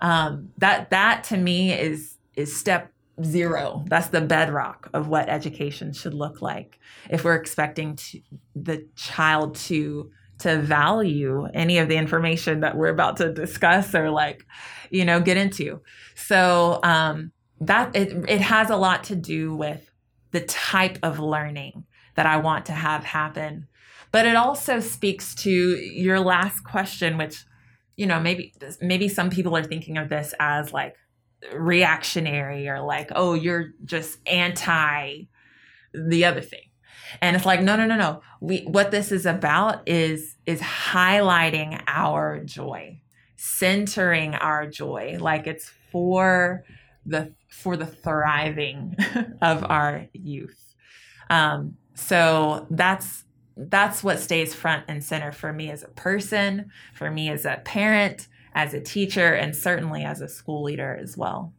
[0.00, 2.92] Um, that that to me is is step
[3.24, 3.84] zero.
[3.88, 6.78] That's the bedrock of what education should look like.
[7.08, 8.20] If we're expecting to,
[8.54, 14.10] the child to to value any of the information that we're about to discuss or
[14.10, 14.44] like
[14.90, 15.80] you know get into.
[16.14, 19.90] So um that it, it has a lot to do with
[20.32, 23.66] the type of learning that i want to have happen.
[24.12, 27.44] But it also speaks to your last question which
[27.96, 30.96] you know maybe maybe some people are thinking of this as like
[31.52, 35.22] reactionary or like oh you're just anti
[35.92, 36.68] the other thing
[37.20, 38.22] and it's like, no, no, no, no.
[38.40, 43.00] We what this is about is is highlighting our joy,
[43.36, 45.18] centering our joy.
[45.20, 46.64] Like it's for
[47.04, 48.96] the for the thriving
[49.42, 50.74] of our youth.
[51.30, 53.24] Um, so that's
[53.56, 57.62] that's what stays front and center for me as a person, for me as a
[57.64, 61.52] parent, as a teacher, and certainly as a school leader as well.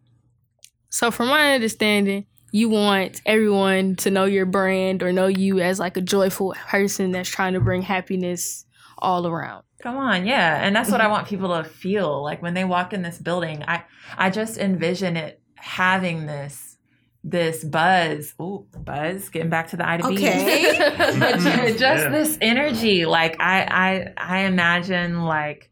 [0.89, 5.79] So, from my understanding, you want everyone to know your brand or know you as
[5.79, 8.65] like a joyful person that's trying to bring happiness
[8.97, 9.63] all around.
[9.81, 10.59] Come on, yeah.
[10.65, 12.23] And that's what I want people to feel.
[12.23, 13.83] Like when they walk in this building, I
[14.17, 16.77] I just envision it having this
[17.23, 18.33] this buzz.
[18.41, 20.15] Ooh, buzz, getting back to the I to B.
[20.15, 20.77] Okay.
[21.77, 22.09] just Yeah.
[22.09, 23.05] this energy.
[23.05, 25.69] Like I I I imagine like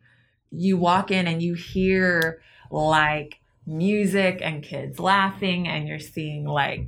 [0.52, 6.88] you walk in and you hear like music and kids laughing and you're seeing like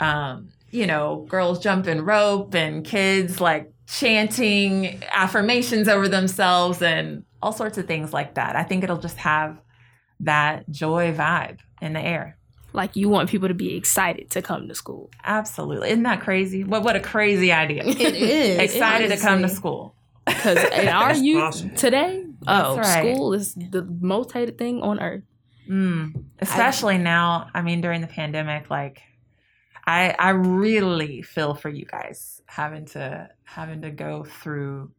[0.00, 7.52] um you know girls jumping rope and kids like chanting affirmations over themselves and all
[7.52, 8.56] sorts of things like that.
[8.56, 9.60] I think it'll just have
[10.20, 12.38] that joy vibe in the air.
[12.72, 15.10] Like you want people to be excited to come to school.
[15.24, 15.90] Absolutely.
[15.90, 16.64] Isn't that crazy?
[16.64, 17.84] What what a crazy idea.
[17.84, 18.58] It is.
[18.74, 19.94] Excited to come to school.
[20.26, 23.14] Because in our youth today, oh, right.
[23.14, 25.22] school is the most hated thing on earth.
[25.68, 26.24] Mm.
[26.38, 29.02] Especially now, I mean, during the pandemic, like
[29.86, 34.90] I I really feel for you guys having to having to go through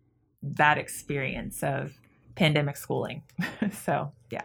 [0.44, 1.94] that experience of
[2.36, 3.24] pandemic schooling.
[3.84, 4.44] so yeah.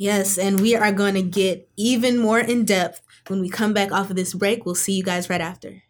[0.00, 3.90] Yes, and we are going to get even more in depth when we come back
[3.90, 4.64] off of this break.
[4.64, 5.82] We'll see you guys right after.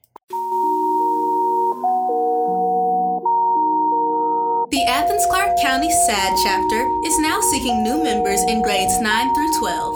[4.70, 9.58] The Athens Clarke County SADD chapter is now seeking new members in grades 9 through
[9.60, 9.94] 12.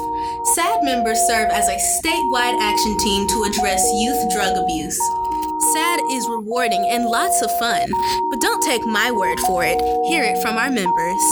[0.57, 4.99] SADD members serve as a statewide action team to address youth drug abuse.
[5.75, 7.87] SADD is rewarding and lots of fun,
[8.31, 9.77] but don't take my word for it.
[10.09, 11.23] Hear it from our members.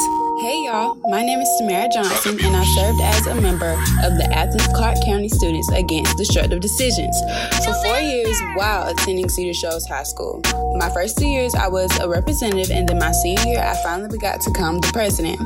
[0.41, 3.73] Hey y'all, my name is Tamara Johnson and I served as a member
[4.03, 7.15] of the Athens Clarke County Students Against Destructive Decisions
[7.63, 10.41] for four years while attending Cedar Shoals High School.
[10.79, 14.17] My first two years I was a representative and then my senior year I finally
[14.17, 15.39] got to become the president.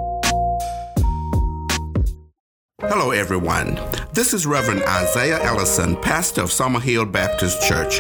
[2.82, 3.80] Hello, everyone.
[4.16, 8.00] This is Reverend Isaiah Ellison, pastor of Summer Hill Baptist Church.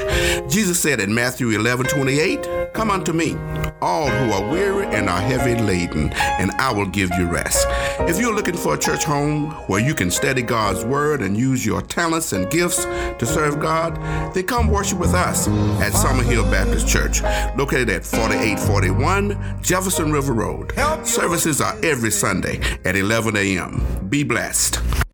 [0.49, 3.35] Jesus said in Matthew 11 28, Come unto me,
[3.81, 7.67] all who are weary and are heavy laden, and I will give you rest.
[8.07, 11.65] If you're looking for a church home where you can study God's word and use
[11.65, 13.97] your talents and gifts to serve God,
[14.33, 15.49] then come worship with us
[15.81, 17.23] at Summer Hill Baptist Church,
[17.57, 20.71] located at 4841 Jefferson River Road.
[21.05, 24.07] Services are every Sunday at 11 a.m.
[24.07, 25.04] Be blessed.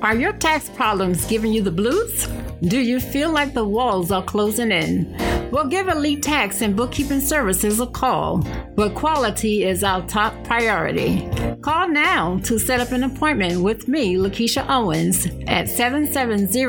[0.00, 2.28] Are your tax problems giving you the blues?
[2.62, 5.16] Do you feel like the walls are closing in?
[5.52, 8.38] Well, give Elite Tax and Bookkeeping Services a call,
[8.74, 11.28] but quality is our top priority.
[11.62, 16.64] Call now to set up an appointment with me, Lakeisha Owens, at 770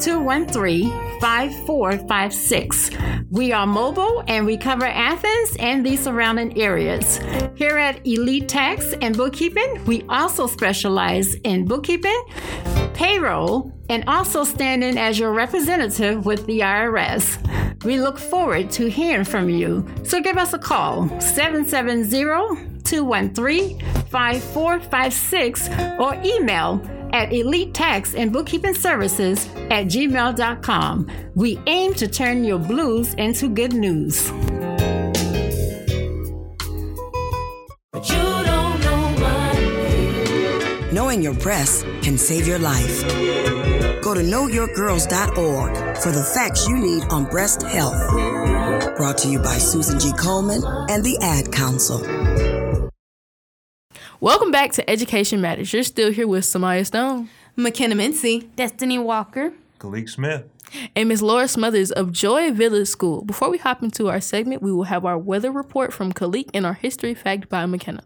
[0.00, 2.90] 213 5456.
[3.30, 7.18] We are mobile and we cover Athens and the surrounding areas.
[7.54, 12.24] Here at Elite Tax and Bookkeeping, we also specialize in bookkeeping,
[12.92, 17.36] payroll, and also standing as your representative with the IRS.
[17.84, 19.86] We look forward to hearing from you.
[20.02, 26.80] So give us a call 770 213 5456 or email
[27.12, 31.10] at elite tax and bookkeeping services at gmail.com.
[31.34, 34.30] We aim to turn your blues into good news.
[37.90, 43.51] But you don't know my Knowing your breasts can save your life.
[44.02, 47.94] Go to knowyourgirls.org for the facts you need on breast health.
[48.96, 50.10] Brought to you by Susan G.
[50.10, 52.00] Komen and the Ad Council.
[54.20, 55.72] Welcome back to Education Matters.
[55.72, 60.44] You're still here with Samaya Stone, McKenna Mincy, Destiny Walker, Kalik Smith.
[60.96, 61.22] and Ms.
[61.22, 63.22] Laura Smothers of Joy Village School.
[63.22, 66.66] Before we hop into our segment, we will have our weather report from Kalik and
[66.66, 68.02] our history fact by McKenna.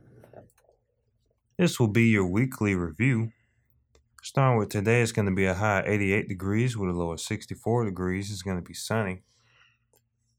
[1.59, 3.31] This will be your weekly review.
[4.27, 7.12] Starting with today, it's going to be a high of 88 degrees with a low
[7.12, 8.29] of 64 degrees.
[8.33, 9.22] It's going to be sunny.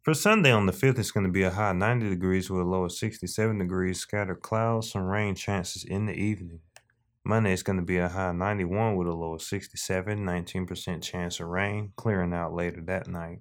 [0.02, 2.60] For Sunday on the 5th, it's going to be a high of 90 degrees with
[2.60, 4.02] a low of 67 degrees.
[4.02, 6.60] Scattered clouds, some rain chances in the evening.
[7.24, 11.02] Monday, it's going to be a high of 91 with a low of 67, 19%
[11.02, 13.40] chance of rain, clearing out later that night.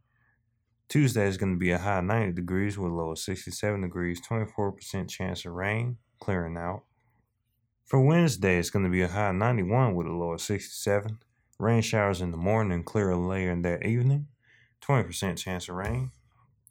[0.88, 3.80] Tuesday is going to be a high of 90 degrees with a low of 67
[3.80, 6.84] degrees, 24% chance of rain, clearing out.
[7.86, 11.20] For Wednesday, it's going to be a high 91 with a low of 67.
[11.60, 14.26] Rain showers in the morning, clear later in that evening.
[14.82, 16.10] 20% chance of rain.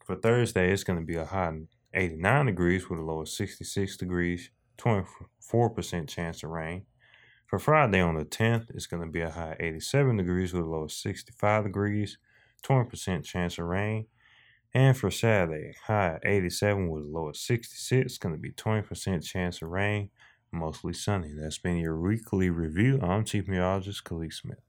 [0.04, 1.54] For Thursday, it's going to be a high
[1.94, 6.84] 89 degrees with a low of 66 degrees, 24% chance of rain.
[7.46, 10.68] For Friday on the 10th, it's going to be a high 87 degrees with a
[10.68, 12.18] low of 65 degrees,
[12.62, 14.06] 20% chance of rain.
[14.74, 19.62] And for Saturday, high 87 with a low of 66, going to be 20% chance
[19.62, 20.10] of rain,
[20.52, 21.32] mostly sunny.
[21.32, 23.00] That's been your weekly review.
[23.02, 24.60] I'm Chief Meteorologist Khalid Smith.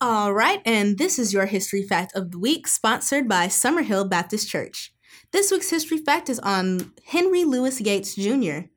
[0.00, 4.48] All right, and this is your history fact of the week, sponsored by Summerhill Baptist
[4.48, 4.92] Church.
[5.32, 8.68] This week's history fact is on Henry Louis Gates Jr.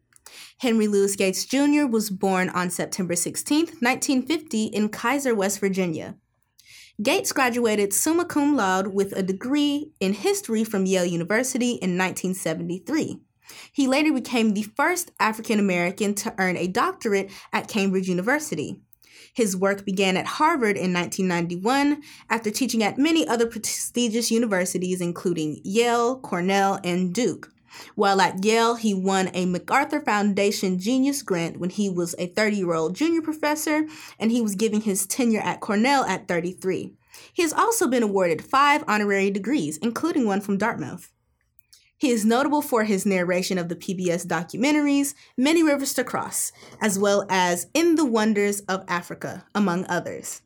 [0.60, 1.86] Henry Louis Gates Jr.
[1.86, 6.16] was born on September 16, 1950, in Keyser, West Virginia.
[7.02, 13.20] Gates graduated summa cum laude with a degree in history from Yale University in 1973.
[13.72, 18.82] He later became the first African American to earn a doctorate at Cambridge University.
[19.34, 25.62] His work began at Harvard in 1991 after teaching at many other prestigious universities, including
[25.64, 27.52] Yale, Cornell, and Duke.
[27.96, 32.58] While at Yale, he won a MacArthur Foundation Genius Grant when he was a 30
[32.58, 33.86] year old junior professor,
[34.20, 36.94] and he was giving his tenure at Cornell at 33.
[37.34, 41.12] He has also been awarded five honorary degrees, including one from Dartmouth.
[42.00, 47.00] He is notable for his narration of the PBS documentaries Many Rivers to Cross, as
[47.00, 50.44] well as In the Wonders of Africa, among others.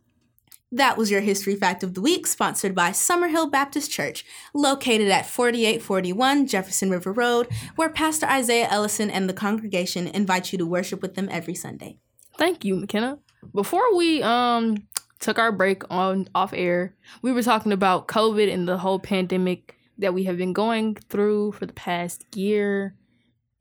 [0.71, 4.23] That was your history fact of the week, sponsored by Summerhill Baptist Church,
[4.53, 10.57] located at 4841 Jefferson River Road, where Pastor Isaiah Ellison and the congregation invite you
[10.57, 11.97] to worship with them every Sunday.
[12.37, 13.19] Thank you, McKenna.
[13.53, 14.87] Before we um
[15.19, 19.75] took our break on off air, we were talking about COVID and the whole pandemic
[20.01, 22.95] that we have been going through for the past year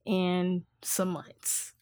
[0.07, 1.73] and some months.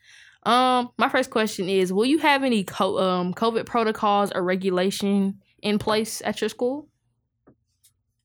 [0.45, 5.41] Um, my first question is: Will you have any co- um, COVID protocols or regulation
[5.63, 6.89] in place at your school?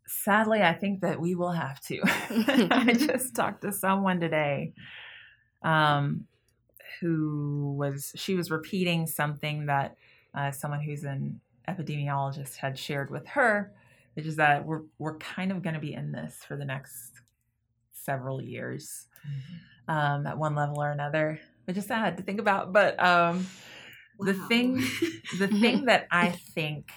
[0.08, 2.00] Sadly, I think that we will have to.
[2.72, 4.74] I just talked to someone today,
[5.64, 6.28] um,
[7.02, 9.98] who was she was repeating something that
[10.34, 13.74] uh, someone who's an epidemiologist had shared with her,
[14.14, 17.12] which is that we're we're kind of going to be in this for the next
[17.94, 19.92] several years, mm-hmm.
[19.96, 22.74] um, at one level or another which is sad to think about.
[22.74, 23.48] But um,
[24.18, 24.26] wow.
[24.26, 24.84] the thing,
[25.40, 26.92] the thing that I think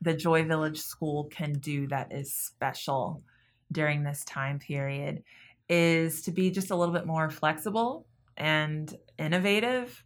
[0.00, 3.22] the Joy Village School can do that is special
[3.70, 5.22] during this time period
[5.68, 10.04] is to be just a little bit more flexible and innovative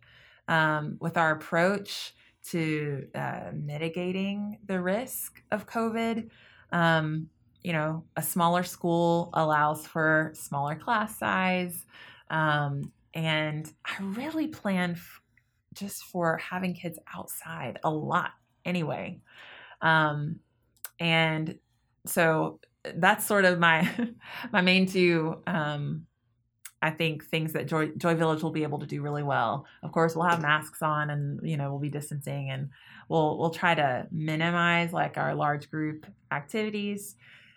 [0.49, 2.15] um, with our approach
[2.51, 6.31] to uh, mitigating the risk of COVID.
[6.73, 7.29] Um,
[7.63, 11.85] you know, a smaller school allows for smaller class size.
[12.31, 15.21] Um, and I really plan f-
[15.75, 18.31] just for having kids outside a lot
[18.65, 19.21] anyway.
[19.81, 20.41] Um,
[21.01, 21.59] and
[22.07, 22.61] so
[22.95, 23.91] that's sort of my
[24.53, 26.07] my main two um,
[26.83, 29.67] I think things that Joy, Joy Village will be able to do really well.
[29.83, 32.71] Of course, we'll have masks on, and you know we'll be distancing, and
[33.09, 37.17] we'll we'll try to minimize like our large group activities.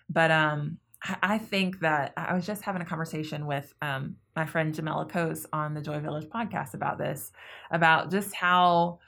[0.10, 0.78] But um,
[1.22, 5.46] I think that I was just having a conversation with um, my friend Jamela Coase
[5.54, 7.32] on the Joy Village podcast about this,
[7.72, 9.00] about just how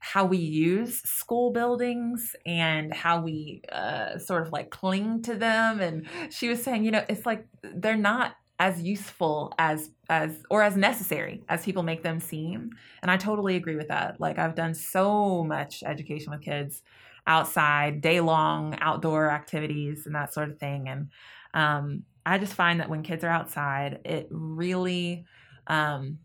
[0.00, 5.80] how we use school buildings and how we uh, sort of like cling to them.
[5.80, 10.62] And she was saying, you know, it's like they're not as useful as as or
[10.62, 12.70] as necessary as people make them seem.
[13.00, 14.20] And I totally agree with that.
[14.20, 16.82] Like I've done so much education with kids
[17.26, 20.88] outside, day long outdoor activities and that sort of thing.
[20.88, 21.08] And
[21.54, 25.24] um, I just find that when kids are outside, it really,
[25.66, 26.18] um,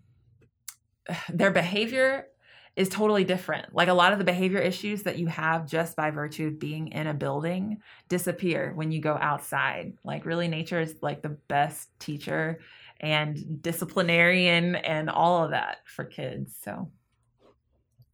[1.29, 2.27] their behavior
[2.76, 3.73] is totally different.
[3.73, 6.89] Like a lot of the behavior issues that you have just by virtue of being
[6.89, 9.93] in a building disappear when you go outside.
[10.03, 12.59] Like, really, nature is like the best teacher
[12.99, 16.55] and disciplinarian and all of that for kids.
[16.63, 16.89] So,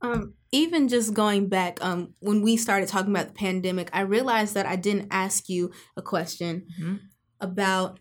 [0.01, 4.55] um, even just going back, um, when we started talking about the pandemic, I realized
[4.55, 6.95] that I didn't ask you a question mm-hmm.
[7.39, 7.99] about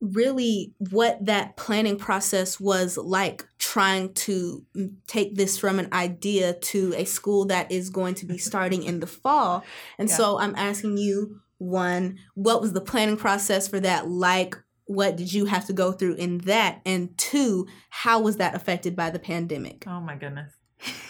[0.00, 6.54] really what that planning process was like trying to mm, take this from an idea
[6.54, 9.62] to a school that is going to be starting in the fall.
[9.98, 10.14] And yeah.
[10.14, 14.56] so I'm asking you one, what was the planning process for that like?
[14.86, 16.80] What did you have to go through in that?
[16.86, 19.84] And two, how was that affected by the pandemic?
[19.86, 20.54] Oh my goodness.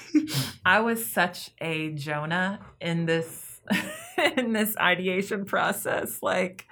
[0.66, 3.60] I was such a Jonah in this
[4.36, 6.24] in this ideation process.
[6.24, 6.66] Like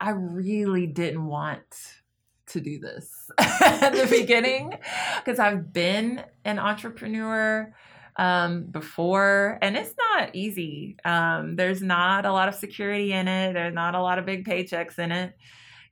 [0.00, 1.62] I really didn't want
[2.48, 4.74] to do this at the beginning
[5.18, 7.74] because I've been an entrepreneur
[8.16, 10.96] um, before, and it's not easy.
[11.04, 13.52] Um, there's not a lot of security in it.
[13.52, 15.36] There's not a lot of big paychecks in it,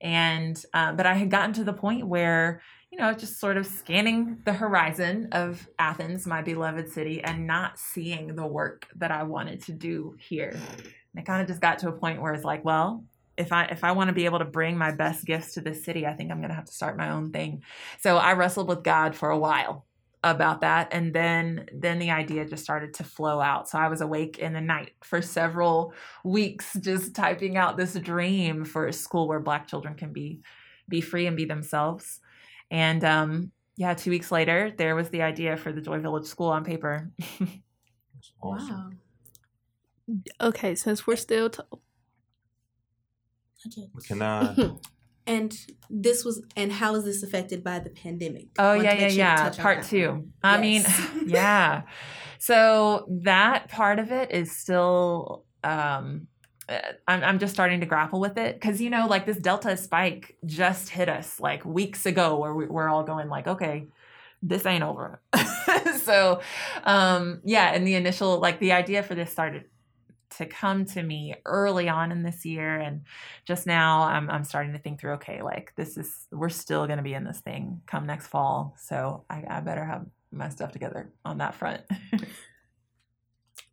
[0.00, 3.66] and uh, but I had gotten to the point where you know just sort of
[3.66, 9.24] scanning the horizon of Athens, my beloved city, and not seeing the work that I
[9.24, 10.56] wanted to do here.
[11.14, 13.04] And I kind of just got to a point where it's like, well,
[13.36, 15.84] if I if I want to be able to bring my best gifts to this
[15.84, 17.62] city, I think I'm going to have to start my own thing.
[18.00, 19.86] So I wrestled with God for a while
[20.22, 24.00] about that and then then the idea just started to flow out so i was
[24.00, 25.92] awake in the night for several
[26.24, 30.40] weeks just typing out this dream for a school where black children can be
[30.88, 32.20] be free and be themselves
[32.70, 36.48] and um yeah two weeks later there was the idea for the joy village school
[36.48, 37.10] on paper
[38.42, 38.90] Wow.
[40.40, 41.62] Okay, since we're still t-
[44.06, 44.54] Can I?
[45.26, 45.56] And
[45.88, 48.48] this was, and how is this affected by the pandemic?
[48.58, 49.48] Oh yeah, yeah, yeah.
[49.52, 50.08] Part two.
[50.10, 50.32] one.
[50.42, 50.98] I Yes.
[51.14, 51.82] mean, yeah.
[52.38, 55.44] So that part of it is still.
[55.62, 56.26] um
[56.68, 59.76] uh, I'm, I'm just starting to grapple with it because you know like this delta
[59.78, 63.86] spike just hit us like weeks ago where we, we're all going like okay
[64.42, 65.20] this ain't over
[66.02, 66.40] so
[66.84, 69.64] um yeah and the initial like the idea for this started
[70.38, 73.02] to come to me early on in this year and
[73.44, 76.98] just now I'm I'm starting to think through okay like this is we're still going
[76.98, 80.72] to be in this thing come next fall so I, I better have my stuff
[80.72, 81.82] together on that front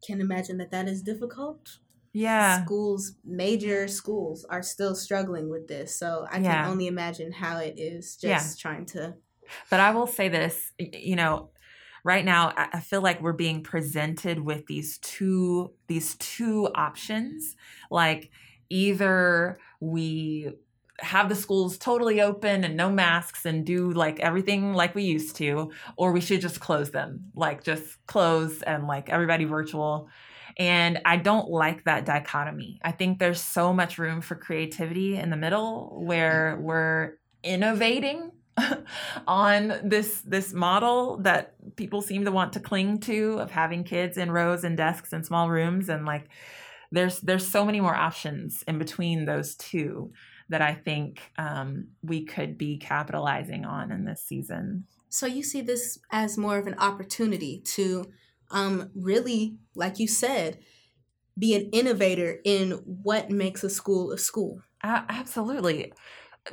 [0.05, 1.78] Can imagine that that is difficult.
[2.14, 2.64] Yeah.
[2.66, 5.95] Schools, major schools, are still struggling with this.
[5.97, 6.70] So I can Yeah.
[6.70, 8.62] only imagine how it is just Yeah.
[8.62, 9.16] trying to.
[9.70, 11.51] But I will say this, you know,
[12.04, 17.56] right now I feel like we're being presented with these two these two options.
[17.89, 18.32] Like
[18.70, 20.52] either we
[20.99, 25.36] have the schools totally open and no masks and do like everything like we used
[25.36, 27.32] to or we should just close them.
[27.36, 30.10] Like just close and like everybody virtual.
[30.58, 32.80] And i don't like that dichotomy.
[32.84, 38.32] I think there's so much room for creativity in the middle where we're innovating
[39.28, 44.18] on this this model that people seem to want to cling to of having kids
[44.18, 46.28] in rows and desks and small rooms and like
[46.91, 50.12] there's there's so many more options in between those two
[50.49, 54.86] that I think um, we could be capitalizing on in this season.
[55.08, 58.12] So you see this as more of an opportunity to
[58.52, 60.60] um, really, like you said,
[61.39, 64.62] be an innovator in what makes a school a school.
[64.84, 65.93] Absolutely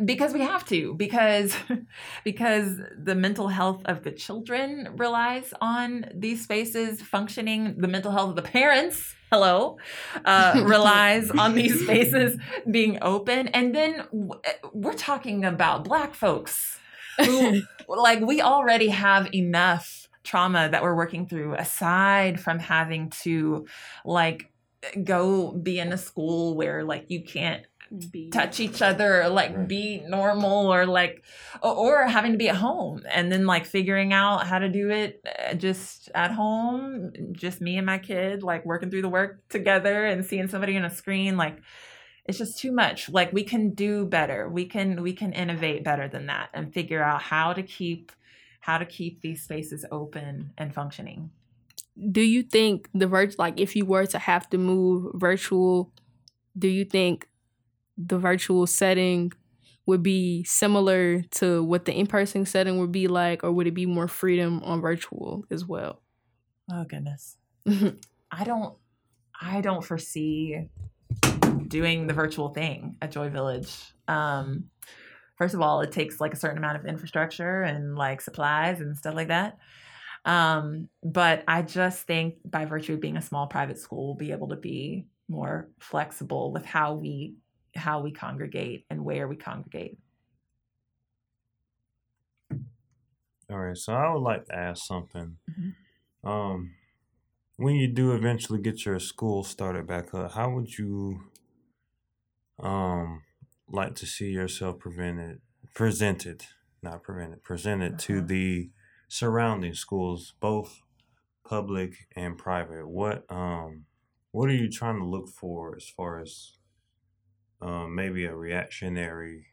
[0.04, 1.54] because we have to because
[2.24, 7.76] because the mental health of the children relies on these spaces functioning.
[7.78, 9.78] The mental health of the parents hello
[10.24, 12.38] uh, relies on these spaces
[12.70, 13.48] being open.
[13.48, 14.04] And then
[14.44, 16.78] eh, we're talking about black folks
[17.24, 23.66] who like we already have enough trauma that we're working through aside from having to
[24.04, 24.52] like
[25.02, 27.64] go be in a school where like you can't
[28.30, 31.24] touch each other or like be normal or like
[31.62, 34.90] or, or having to be at home and then like figuring out how to do
[34.90, 39.46] it uh, just at home just me and my kid like working through the work
[39.48, 41.58] together and seeing somebody on a screen like
[42.28, 43.08] it's just too much.
[43.08, 44.48] Like we can do better.
[44.48, 48.12] We can we can innovate better than that and figure out how to keep
[48.60, 51.30] how to keep these spaces open and functioning.
[52.12, 55.90] Do you think the virt like if you were to have to move virtual,
[56.56, 57.27] do you think
[57.98, 59.32] the virtual setting
[59.86, 63.86] would be similar to what the in-person setting would be like or would it be
[63.86, 66.02] more freedom on virtual as well?
[66.70, 67.36] Oh goodness.
[67.66, 68.76] I don't
[69.40, 70.68] I don't foresee
[71.66, 73.74] doing the virtual thing at Joy Village.
[74.06, 74.64] Um
[75.36, 78.96] first of all, it takes like a certain amount of infrastructure and like supplies and
[78.96, 79.56] stuff like that.
[80.26, 84.32] Um but I just think by virtue of being a small private school we'll be
[84.32, 87.36] able to be more flexible with how we
[87.78, 89.98] how we congregate and where we congregate.
[93.50, 95.38] All right, so I would like to ask something.
[96.22, 96.74] Um,
[97.56, 101.22] when you do eventually get your school started back up, how would you
[102.60, 103.22] um
[103.68, 105.40] like to see yourself prevented
[105.74, 106.44] presented,
[106.82, 108.70] not prevented, presented to the
[109.08, 110.82] surrounding schools, both
[111.48, 112.86] public and private?
[112.88, 113.86] What um
[114.30, 116.57] what are you trying to look for as far as
[117.60, 119.46] um maybe a reactionary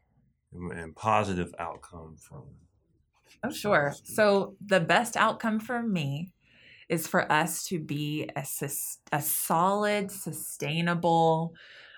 [0.54, 2.46] and positive outcome from
[3.44, 3.94] Oh, sure.
[4.04, 6.34] So the best outcome for me
[6.90, 11.54] is for us to be a, sus- a solid, sustainable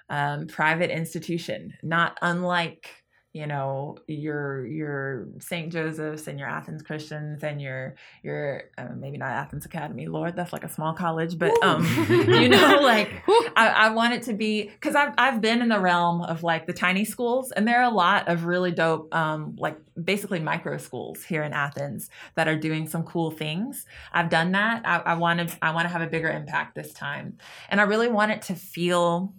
[0.10, 2.90] um, private institution, not unlike
[3.38, 5.72] you know your your St.
[5.72, 10.08] Joseph's and your Athens Christians and your your uh, maybe not Athens Academy.
[10.08, 13.12] Lord, that's like a small college, but um, you know, like
[13.56, 16.66] I, I want it to be because I've I've been in the realm of like
[16.66, 20.78] the tiny schools, and there are a lot of really dope um, like basically micro
[20.78, 23.86] schools here in Athens that are doing some cool things.
[24.12, 24.82] I've done that.
[24.84, 27.38] I want to I want to have a bigger impact this time,
[27.70, 29.36] and I really want it to feel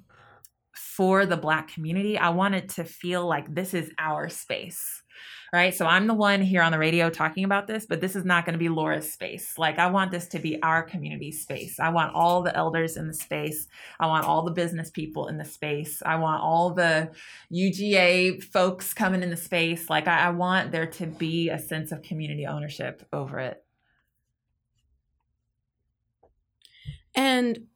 [0.99, 5.05] for the Black community, I wanted to feel like this is our space.
[5.53, 5.73] Right.
[5.73, 8.45] So I'm the one here on the radio talking about this, but this is not
[8.45, 9.57] going to be Laura's space.
[9.57, 11.79] Like, I want this to be our community space.
[11.79, 13.69] I want all the elders in the space.
[14.01, 16.03] I want all the business people in the space.
[16.05, 17.13] I want all the
[17.51, 19.89] UGA folks coming in the space.
[19.89, 23.65] Like, I, I want there to be a sense of community ownership over it.
[27.15, 27.69] And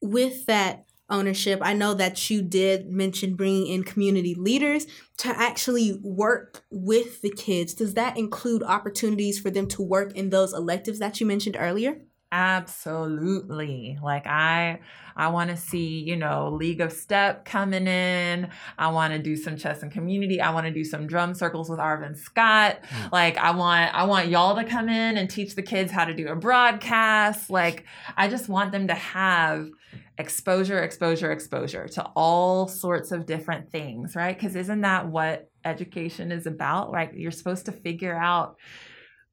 [0.00, 1.60] with that ownership.
[1.62, 4.86] I know that you did mention bringing in community leaders
[5.18, 7.74] to actually work with the kids.
[7.74, 12.00] Does that include opportunities for them to work in those electives that you mentioned earlier?
[12.30, 13.98] Absolutely.
[14.02, 14.80] Like I
[15.16, 18.50] I want to see, you know, League of Step coming in.
[18.78, 20.38] I want to do some chess and community.
[20.38, 22.80] I want to do some drum circles with Arvin Scott.
[22.82, 23.12] Mm.
[23.12, 26.12] Like I want I want y'all to come in and teach the kids how to
[26.12, 27.48] do a broadcast.
[27.48, 29.70] Like I just want them to have
[30.18, 34.36] exposure, exposure, exposure to all sorts of different things, right?
[34.36, 36.92] Because isn't that what education is about?
[36.92, 37.14] Right?
[37.14, 38.56] You're supposed to figure out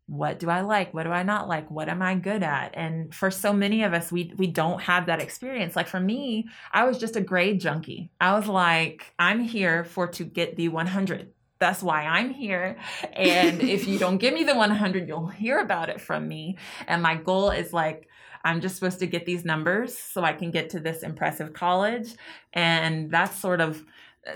[0.08, 0.94] what do I like?
[0.94, 1.70] What do I not like?
[1.72, 2.72] What am I good at?
[2.76, 5.76] And for so many of us, we we don't have that experience.
[5.76, 8.12] Like for me, I was just a grade junkie.
[8.22, 11.32] I was like, I'm here for to get the 100.
[11.58, 12.78] That's why I'm here.
[13.14, 16.58] And if you don't give me the 100, you'll hear about it from me.
[16.88, 18.08] And my goal is like
[18.46, 22.14] I'm just supposed to get these numbers so I can get to this impressive college.
[22.54, 23.84] And that's sort of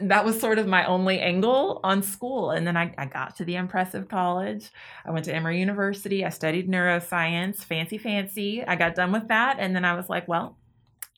[0.01, 2.51] that was sort of my only angle on school.
[2.51, 4.69] And then I, I got to the impressive college.
[5.05, 6.23] I went to Emory University.
[6.23, 8.63] I studied neuroscience, fancy, fancy.
[8.63, 9.57] I got done with that.
[9.59, 10.57] And then I was like, well,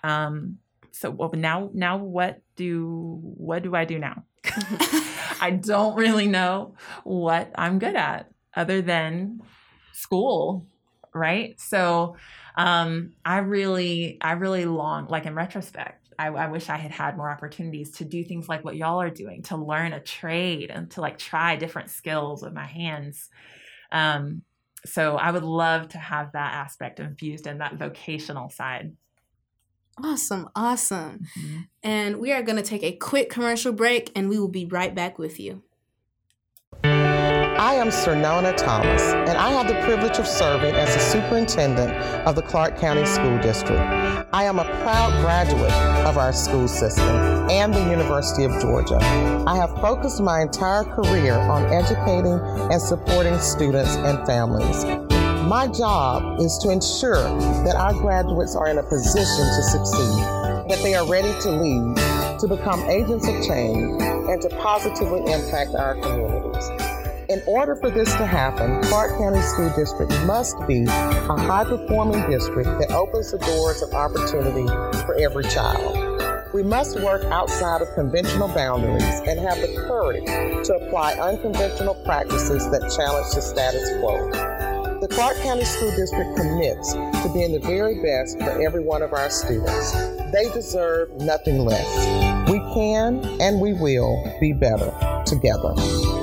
[0.03, 0.57] um,
[0.91, 4.23] so well, now, now what do, what do I do now?
[5.41, 9.41] I don't really know what I'm good at other than
[9.93, 10.65] school.
[11.13, 11.59] Right.
[11.59, 12.15] So,
[12.55, 17.17] um, I really, I really long, like in retrospect, I, I, wish I had had
[17.17, 20.89] more opportunities to do things like what y'all are doing, to learn a trade and
[20.91, 23.29] to like try different skills with my hands.
[23.91, 24.43] Um,
[24.85, 28.95] so I would love to have that aspect infused in that vocational side.
[30.03, 31.25] Awesome, awesome.
[31.37, 31.59] Mm-hmm.
[31.83, 34.93] And we are going to take a quick commercial break and we will be right
[34.93, 35.63] back with you.
[37.61, 41.91] I am Xernona Thomas, and I have the privilege of serving as the superintendent
[42.25, 43.79] of the Clarke County School District.
[44.33, 45.71] I am a proud graduate
[46.07, 47.05] of our school system
[47.51, 48.97] and the University of Georgia.
[49.45, 52.39] I have focused my entire career on educating
[52.71, 54.83] and supporting students and families.
[55.45, 57.21] My job is to ensure
[57.63, 60.23] that our graduates are in a position to succeed,
[60.67, 61.95] that they are ready to lead,
[62.39, 66.80] to become agents of change, and to positively impact our communities.
[67.31, 72.29] In order for this to happen, Clarke County School District must be a high performing
[72.29, 74.67] district that opens the doors of opportunity
[75.05, 76.53] for every child.
[76.53, 82.69] We must work outside of conventional boundaries and have the courage to apply unconventional practices
[82.69, 84.29] that challenge the status quo.
[84.99, 89.13] The Clarke County School District commits to being the very best for every one of
[89.13, 89.93] our students.
[90.33, 92.49] They deserve nothing less.
[92.51, 94.91] We can and we will be better
[95.25, 96.20] together.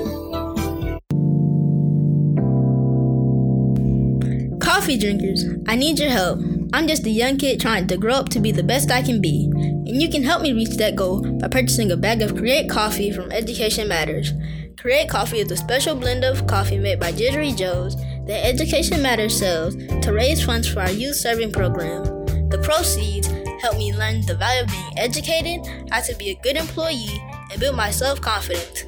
[4.89, 6.41] Coffee drinkers, I need your help.
[6.72, 9.20] I'm just a young kid trying to grow up to be the best I can
[9.20, 12.70] be, and you can help me reach that goal by purchasing a bag of Create
[12.70, 14.32] Coffee from Education Matters.
[14.80, 19.39] Create Coffee is a special blend of coffee made by Jittery Joe's that Education Matters
[19.39, 22.05] sells to raise funds for our youth serving program.
[22.49, 23.26] The proceeds
[23.61, 27.61] help me learn the value of being educated, how to be a good employee, and
[27.61, 28.84] build my self confidence.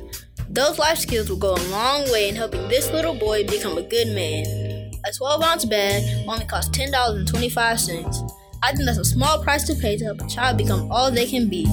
[0.49, 3.83] Those life skills will go a long way in helping this little boy become a
[3.83, 4.70] good man.
[5.05, 8.31] A 12 ounce bag only costs $10.25.
[8.63, 11.27] I think that's a small price to pay to help a child become all they
[11.27, 11.65] can be.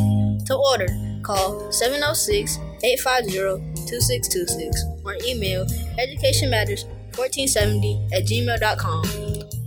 [0.46, 0.88] To order,
[1.24, 5.66] call 706 850 2626 or email
[6.00, 9.04] educationmatters1470 at gmail.com.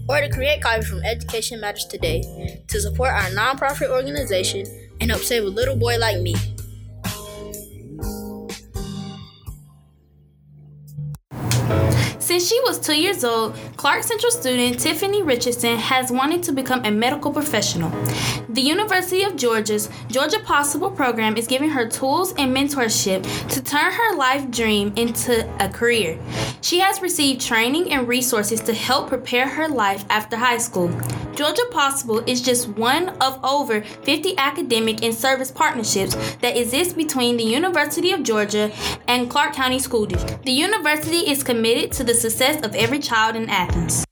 [0.08, 2.22] Or to create coffee from Education Matters today
[2.66, 4.66] to support our nonprofit organization
[5.00, 6.34] and help save a little boy like me.
[12.30, 16.84] Since she was two years old, Clarke Central student Tiffany Richardson has wanted to become
[16.84, 17.90] a medical professional.
[18.48, 23.92] The University of Georgia's Georgia Possible program is giving her tools and mentorship to turn
[23.92, 26.20] her life dream into a career.
[26.60, 30.88] She has received training and resources to help prepare her life after high school.
[31.34, 37.38] Georgia Possible is just one of over 50 academic and service partnerships that exist between
[37.38, 38.70] the University of Georgia
[39.08, 40.44] and Clarke County School District.
[40.44, 44.04] The university is committed to the success of every child in Athens.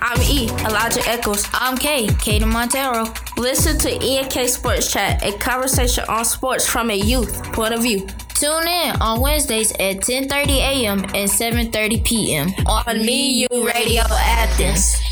[0.00, 1.48] I'm E, Elijah Echoes.
[1.52, 3.12] I'm K, Kaden Montero.
[3.36, 8.06] Listen to ENK Sports Chat, a conversation on sports from a youth point of view.
[8.34, 11.00] Tune in on Wednesdays at 10:30 a.m.
[11.02, 12.48] and 7:30 p.m.
[12.66, 15.07] on Me You Radio Athens.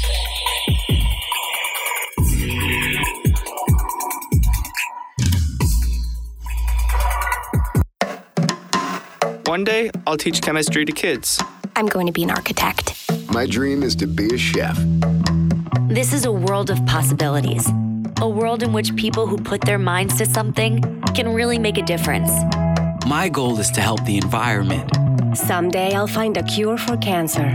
[9.56, 11.42] One day, I'll teach chemistry to kids.
[11.76, 13.10] I'm going to be an architect.
[13.32, 14.78] My dream is to be a chef.
[15.88, 17.66] This is a world of possibilities.
[18.20, 20.82] A world in which people who put their minds to something
[21.14, 22.30] can really make a difference.
[23.06, 24.90] My goal is to help the environment.
[25.34, 27.46] Someday I'll find a cure for cancer.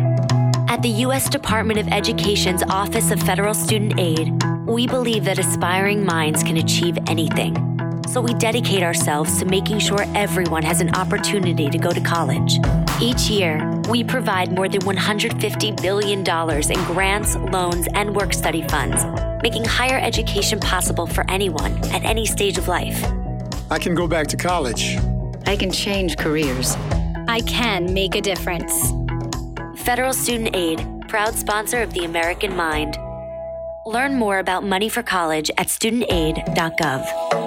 [0.70, 1.30] At the U.S.
[1.30, 6.98] Department of Education's Office of Federal Student Aid, we believe that aspiring minds can achieve
[7.06, 7.71] anything.
[8.12, 12.60] So we dedicate ourselves to making sure everyone has an opportunity to go to college.
[13.02, 19.06] Each year, we provide more than $150 billion in grants, loans, and work study funds,
[19.42, 23.02] making higher education possible for anyone at any stage of life.
[23.70, 24.98] I can go back to college.
[25.46, 26.76] I can change careers.
[27.30, 28.74] I can make a difference.
[29.84, 32.98] Federal Student Aid, proud sponsor of the American Mind.
[33.86, 37.41] Learn more about money for college at studentaid.gov.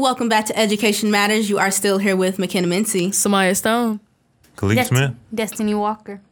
[0.00, 1.50] Welcome back to Education Matters.
[1.50, 4.00] You are still here with McKenna Mincy, Samaya Stone,
[4.56, 5.14] Khalid Dest- Smith.
[5.34, 6.22] Destiny Walker.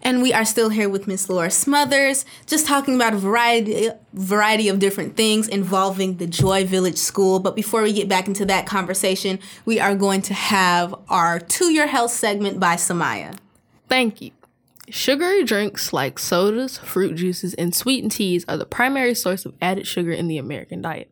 [0.00, 4.68] and we are still here with Miss Laura Smothers, just talking about a variety variety
[4.68, 7.40] of different things involving the Joy Village School.
[7.40, 11.72] But before we get back into that conversation, we are going to have our To
[11.72, 13.36] Your Health segment by Samaya.
[13.88, 14.30] Thank you.
[14.88, 19.84] Sugary drinks like sodas, fruit juices, and sweetened teas are the primary source of added
[19.84, 21.10] sugar in the American diet.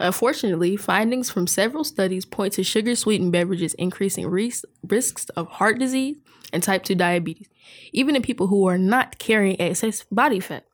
[0.00, 5.78] Unfortunately, findings from several studies point to sugar sweetened beverages increasing ris- risks of heart
[5.78, 6.16] disease
[6.54, 7.48] and type 2 diabetes,
[7.92, 10.64] even in people who are not carrying excess body fat.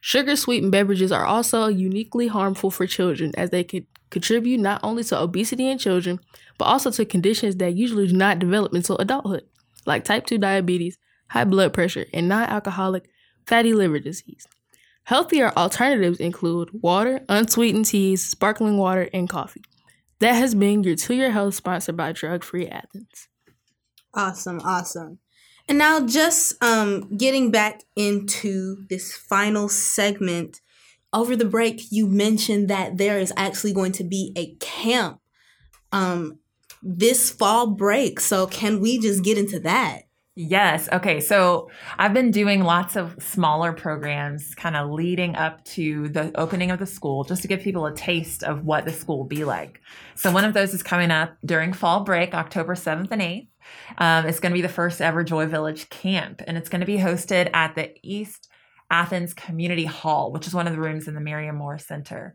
[0.00, 5.04] Sugar sweetened beverages are also uniquely harmful for children as they could contribute not only
[5.04, 6.18] to obesity in children,
[6.58, 9.44] but also to conditions that usually do not develop until adulthood,
[9.86, 10.98] like type 2 diabetes,
[11.28, 13.08] high blood pressure, and non alcoholic
[13.46, 14.46] fatty liver disease.
[15.06, 19.62] Healthier alternatives include water, unsweetened teas, sparkling water, and coffee.
[20.18, 23.28] That has been your To Your Health sponsored by Drug Free Athens.
[24.14, 25.20] Awesome, awesome.
[25.68, 30.60] And now, just um, getting back into this final segment.
[31.12, 35.20] Over the break, you mentioned that there is actually going to be a camp
[35.92, 36.40] um,
[36.82, 38.18] this fall break.
[38.18, 40.05] So, can we just get into that?
[40.38, 40.86] Yes.
[40.92, 41.20] Okay.
[41.20, 46.70] So I've been doing lots of smaller programs kind of leading up to the opening
[46.70, 49.44] of the school just to give people a taste of what the school will be
[49.44, 49.80] like.
[50.14, 53.48] So one of those is coming up during fall break, October 7th and 8th.
[53.96, 56.86] Um, it's going to be the first ever Joy Village camp, and it's going to
[56.86, 58.50] be hosted at the East
[58.90, 62.34] Athens Community Hall, which is one of the rooms in the Miriam Moore Center.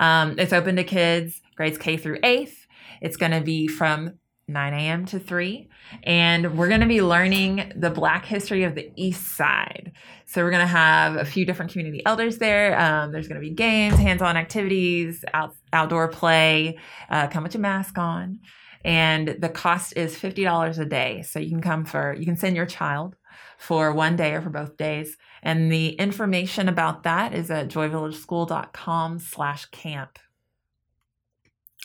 [0.00, 2.56] Um, it's open to kids grades K through 8th.
[3.02, 4.14] It's going to be from
[4.52, 5.06] 9 a.m.
[5.06, 5.68] to 3.
[6.04, 9.92] And we're going to be learning the Black history of the East Side.
[10.26, 12.78] So we're going to have a few different community elders there.
[12.78, 16.78] Um, there's going to be games, hands on activities, out, outdoor play.
[17.10, 18.40] Uh, come with your mask on.
[18.84, 21.22] And the cost is $50 a day.
[21.22, 23.16] So you can come for, you can send your child
[23.58, 25.16] for one day or for both days.
[25.42, 30.18] And the information about that is at joyvillageschool.com slash camp.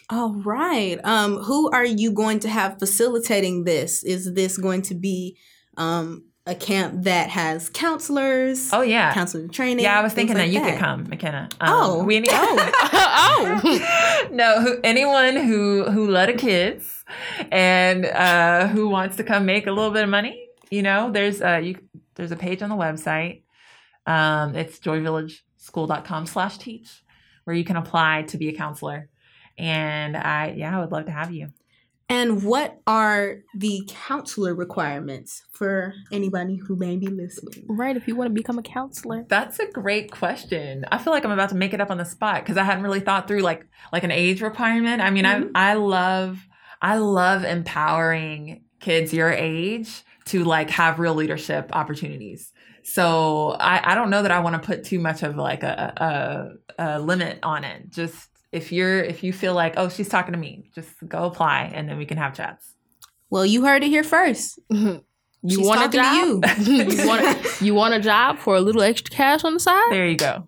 [0.09, 0.99] All right.
[1.03, 4.03] Um, who are you going to have facilitating this?
[4.03, 5.37] Is this going to be
[5.75, 8.69] um, a camp that has counselors?
[8.71, 9.83] Oh yeah, counselor training.
[9.83, 11.49] Yeah, I was thinking things that like you could come, McKenna.
[11.59, 12.03] Um, Oh.
[12.05, 12.29] we need.
[12.31, 14.61] oh, no.
[14.61, 17.03] Who, anyone who who led a kids
[17.51, 21.41] and uh, who wants to come make a little bit of money, you know, there's
[21.41, 21.79] uh, you
[22.15, 23.43] there's a page on the website.
[24.05, 27.03] Um, it's joyvillageschool.com slash teach
[27.43, 29.09] where you can apply to be a counselor.
[29.57, 31.49] And I, yeah, I would love to have you.
[32.09, 37.65] And what are the counselor requirements for anybody who may be listening?
[37.67, 39.25] Right, if you want to become a counselor.
[39.27, 40.85] That's a great question.
[40.89, 42.83] I feel like I'm about to make it up on the spot because I hadn't
[42.83, 45.01] really thought through like like an age requirement.
[45.01, 45.51] I mean, Mhm.
[45.53, 46.47] I I love
[46.81, 52.53] I love empowering kids your age to like have real leadership opportunities.
[52.83, 56.53] So I, I don't know that I want to put too much of like a,
[56.77, 57.89] a, a limit on it.
[57.89, 61.71] Just if you're if you feel like oh she's talking to me, just go apply
[61.73, 62.73] and then we can have chats.
[63.29, 64.59] Well, you heard it here first.
[65.43, 66.43] You She's want a job?
[66.43, 66.83] to you.
[66.91, 69.91] you want you want a job for a little extra cash on the side?
[69.91, 70.47] There you go.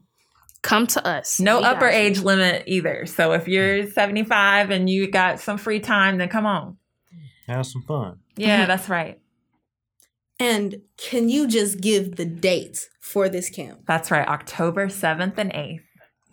[0.61, 1.39] Come to us.
[1.39, 3.05] No We upper age limit either.
[3.05, 6.77] So if you're 75 and you got some free time, then come on.
[7.47, 8.19] Have some fun.
[8.35, 8.67] Yeah, mm-hmm.
[8.67, 9.19] that's right.
[10.39, 13.81] And can you just give the dates for this camp?
[13.87, 14.27] That's right.
[14.27, 15.79] October 7th and 8th.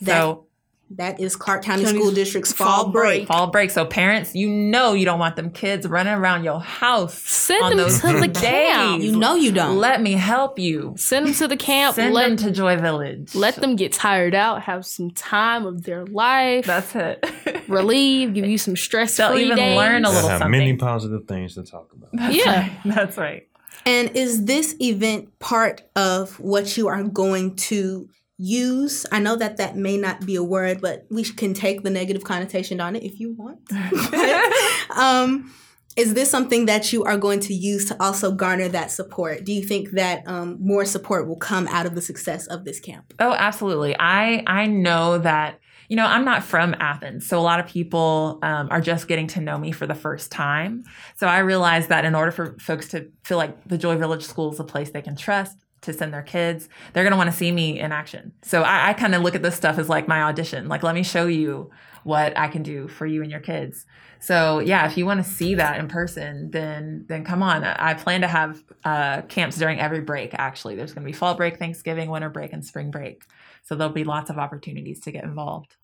[0.01, 0.46] That- so
[0.91, 3.27] That is Clarke County County School District's fall break.
[3.27, 3.73] Fall break.
[3.73, 7.19] So parents, you know you don't want them kids running around your house.
[7.19, 8.41] Send on them those to the days.
[8.43, 9.03] camp.
[9.03, 9.79] You know you don't.
[9.79, 10.95] Let me help you.
[10.97, 11.97] Send them to the camp.
[11.97, 13.35] Send let, them to Joy Village.
[13.35, 16.67] let them get tired out, have some time of their life.
[16.67, 17.65] That's it.
[17.69, 19.77] relieve, give you some stress They'll free even days.
[19.77, 20.53] learn a They'll little have something.
[20.59, 22.11] many positive things to talk about.
[22.13, 22.61] That's Yeah.
[22.61, 22.73] right.
[22.85, 23.49] That's right.
[23.85, 28.09] And is this event part of what you are going to
[28.39, 29.07] use?
[29.11, 32.25] I know that that may not be a word, but we can take the negative
[32.25, 33.61] connotation on it if you want.
[34.97, 35.53] um,
[35.97, 39.45] is this something that you are going to use to also garner that support?
[39.45, 42.79] Do you think that um, more support will come out of the success of this
[42.79, 43.15] camp?
[43.19, 43.97] Oh, absolutely.
[43.99, 45.59] I I know that
[45.89, 49.27] you know I'm not from Athens, so a lot of people um, are just getting
[49.29, 50.85] to know me for the first time.
[51.17, 54.53] So I realize that in order for folks to feel like the Joy Village School
[54.53, 57.37] is a place they can trust to send their kids, they're going to want to
[57.37, 58.33] see me in action.
[58.43, 60.69] So I, I kind of look at this stuff as like my audition.
[60.69, 61.71] Like, let me show you
[62.05, 63.85] what I can do for you and your kids.
[64.21, 67.65] So yeah, if you want to see that in person, then then come on.
[67.65, 70.33] I plan to have uh, camps during every break.
[70.35, 73.25] Actually, there's going to be fall break, Thanksgiving, winter break, and spring break.
[73.65, 75.77] So there'll be lots of opportunities to get involved.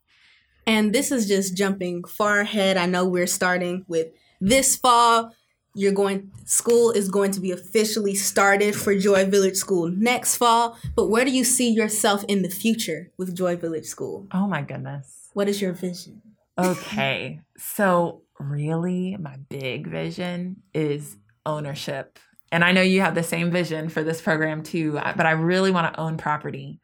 [0.65, 2.77] And this is just jumping far ahead.
[2.77, 4.07] I know we're starting with
[4.39, 5.33] this fall.
[5.75, 10.77] You're going school is going to be officially started for Joy Village School next fall.
[10.95, 14.27] But where do you see yourself in the future with Joy Village School?
[14.31, 15.29] Oh my goodness.
[15.33, 16.21] What is your vision?
[16.57, 17.41] Okay.
[17.57, 22.19] So, really, my big vision is ownership.
[22.51, 25.71] And I know you have the same vision for this program too, but I really
[25.71, 26.79] want to own property.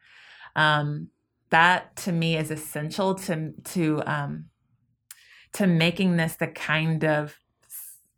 [0.56, 1.10] Um,
[1.50, 4.46] that to me is essential to to um,
[5.52, 7.38] to making this the kind of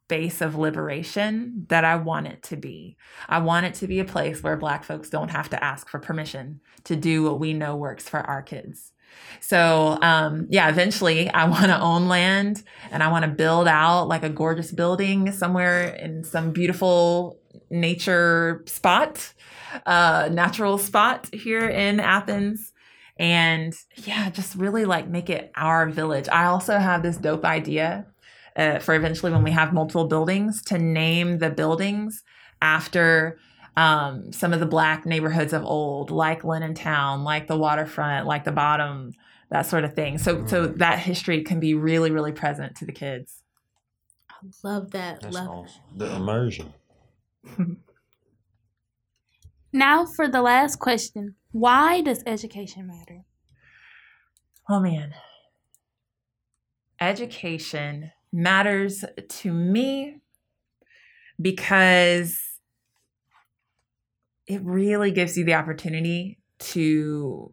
[0.05, 2.97] space of liberation that I want it to be.
[3.29, 5.99] I want it to be a place where Black folks don't have to ask for
[5.99, 8.93] permission to do what we know works for our kids.
[9.41, 14.09] So, um, yeah, eventually I want to own land and I want to build out
[14.09, 17.39] like a gorgeous building somewhere in some beautiful
[17.71, 19.33] nature spot,
[19.87, 22.73] uh, natural spot here in Athens.
[23.19, 26.29] And yeah, just really like make it our village.
[26.29, 28.07] I also have this dope idea
[28.57, 32.23] uh, for eventually when we have multiple buildings to name the buildings
[32.61, 33.39] after
[33.77, 38.53] um, some of the black neighborhoods of old, like Linnentown, like the waterfront, like the
[38.53, 39.13] bottom,
[39.51, 40.19] that sort of thing.
[40.19, 43.43] So, so that history can be really, really present to the kids.
[44.63, 45.21] Love that.
[45.21, 45.83] That's love awesome.
[45.97, 46.75] The immersion.
[49.73, 51.37] Now for the last question.
[51.51, 53.25] Why does education matter?
[54.69, 55.15] Oh man.
[57.01, 60.17] Education matters to me
[61.41, 62.39] because
[64.47, 67.53] it really gives you the opportunity to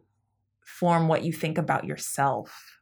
[0.64, 2.78] form what you think about yourself.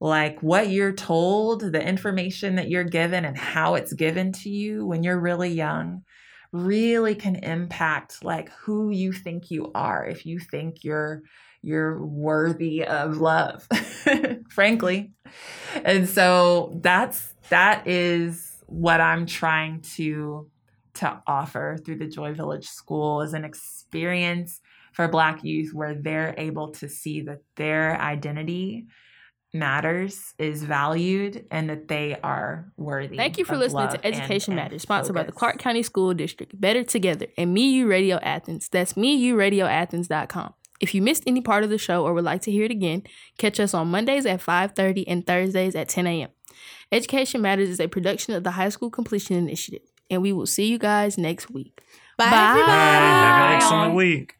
[0.00, 4.86] Like what you're told, the information that you're given, and how it's given to you
[4.86, 6.04] when you're really young
[6.52, 11.22] really can impact like who you think you are if you think you're
[11.62, 13.66] you're worthy of love
[14.50, 15.12] frankly
[15.84, 20.48] and so that's that is what i'm trying to
[20.94, 24.60] to offer through the joy village school is an experience
[24.92, 28.86] for black youth where they're able to see that their identity
[29.54, 34.62] matters is valued and that they are worthy Thank you for listening to Education and-
[34.62, 35.32] Matters, sponsored by the.
[35.32, 36.58] Clarke County School District.
[36.60, 38.68] Better Together and Me You Radio Athens.
[38.68, 40.52] That's Me You Radio Athens.com.
[40.80, 43.02] If you missed any part of the show or would like to hear it again,
[43.36, 46.30] catch us on Mondays at 5:30 and Thursdays at 10 a.m.
[46.92, 50.66] Education Matters is a production of the High School Completion Initiative, and we will see
[50.66, 51.80] you guys next week.
[52.16, 54.34] Bye, Have an excellent week.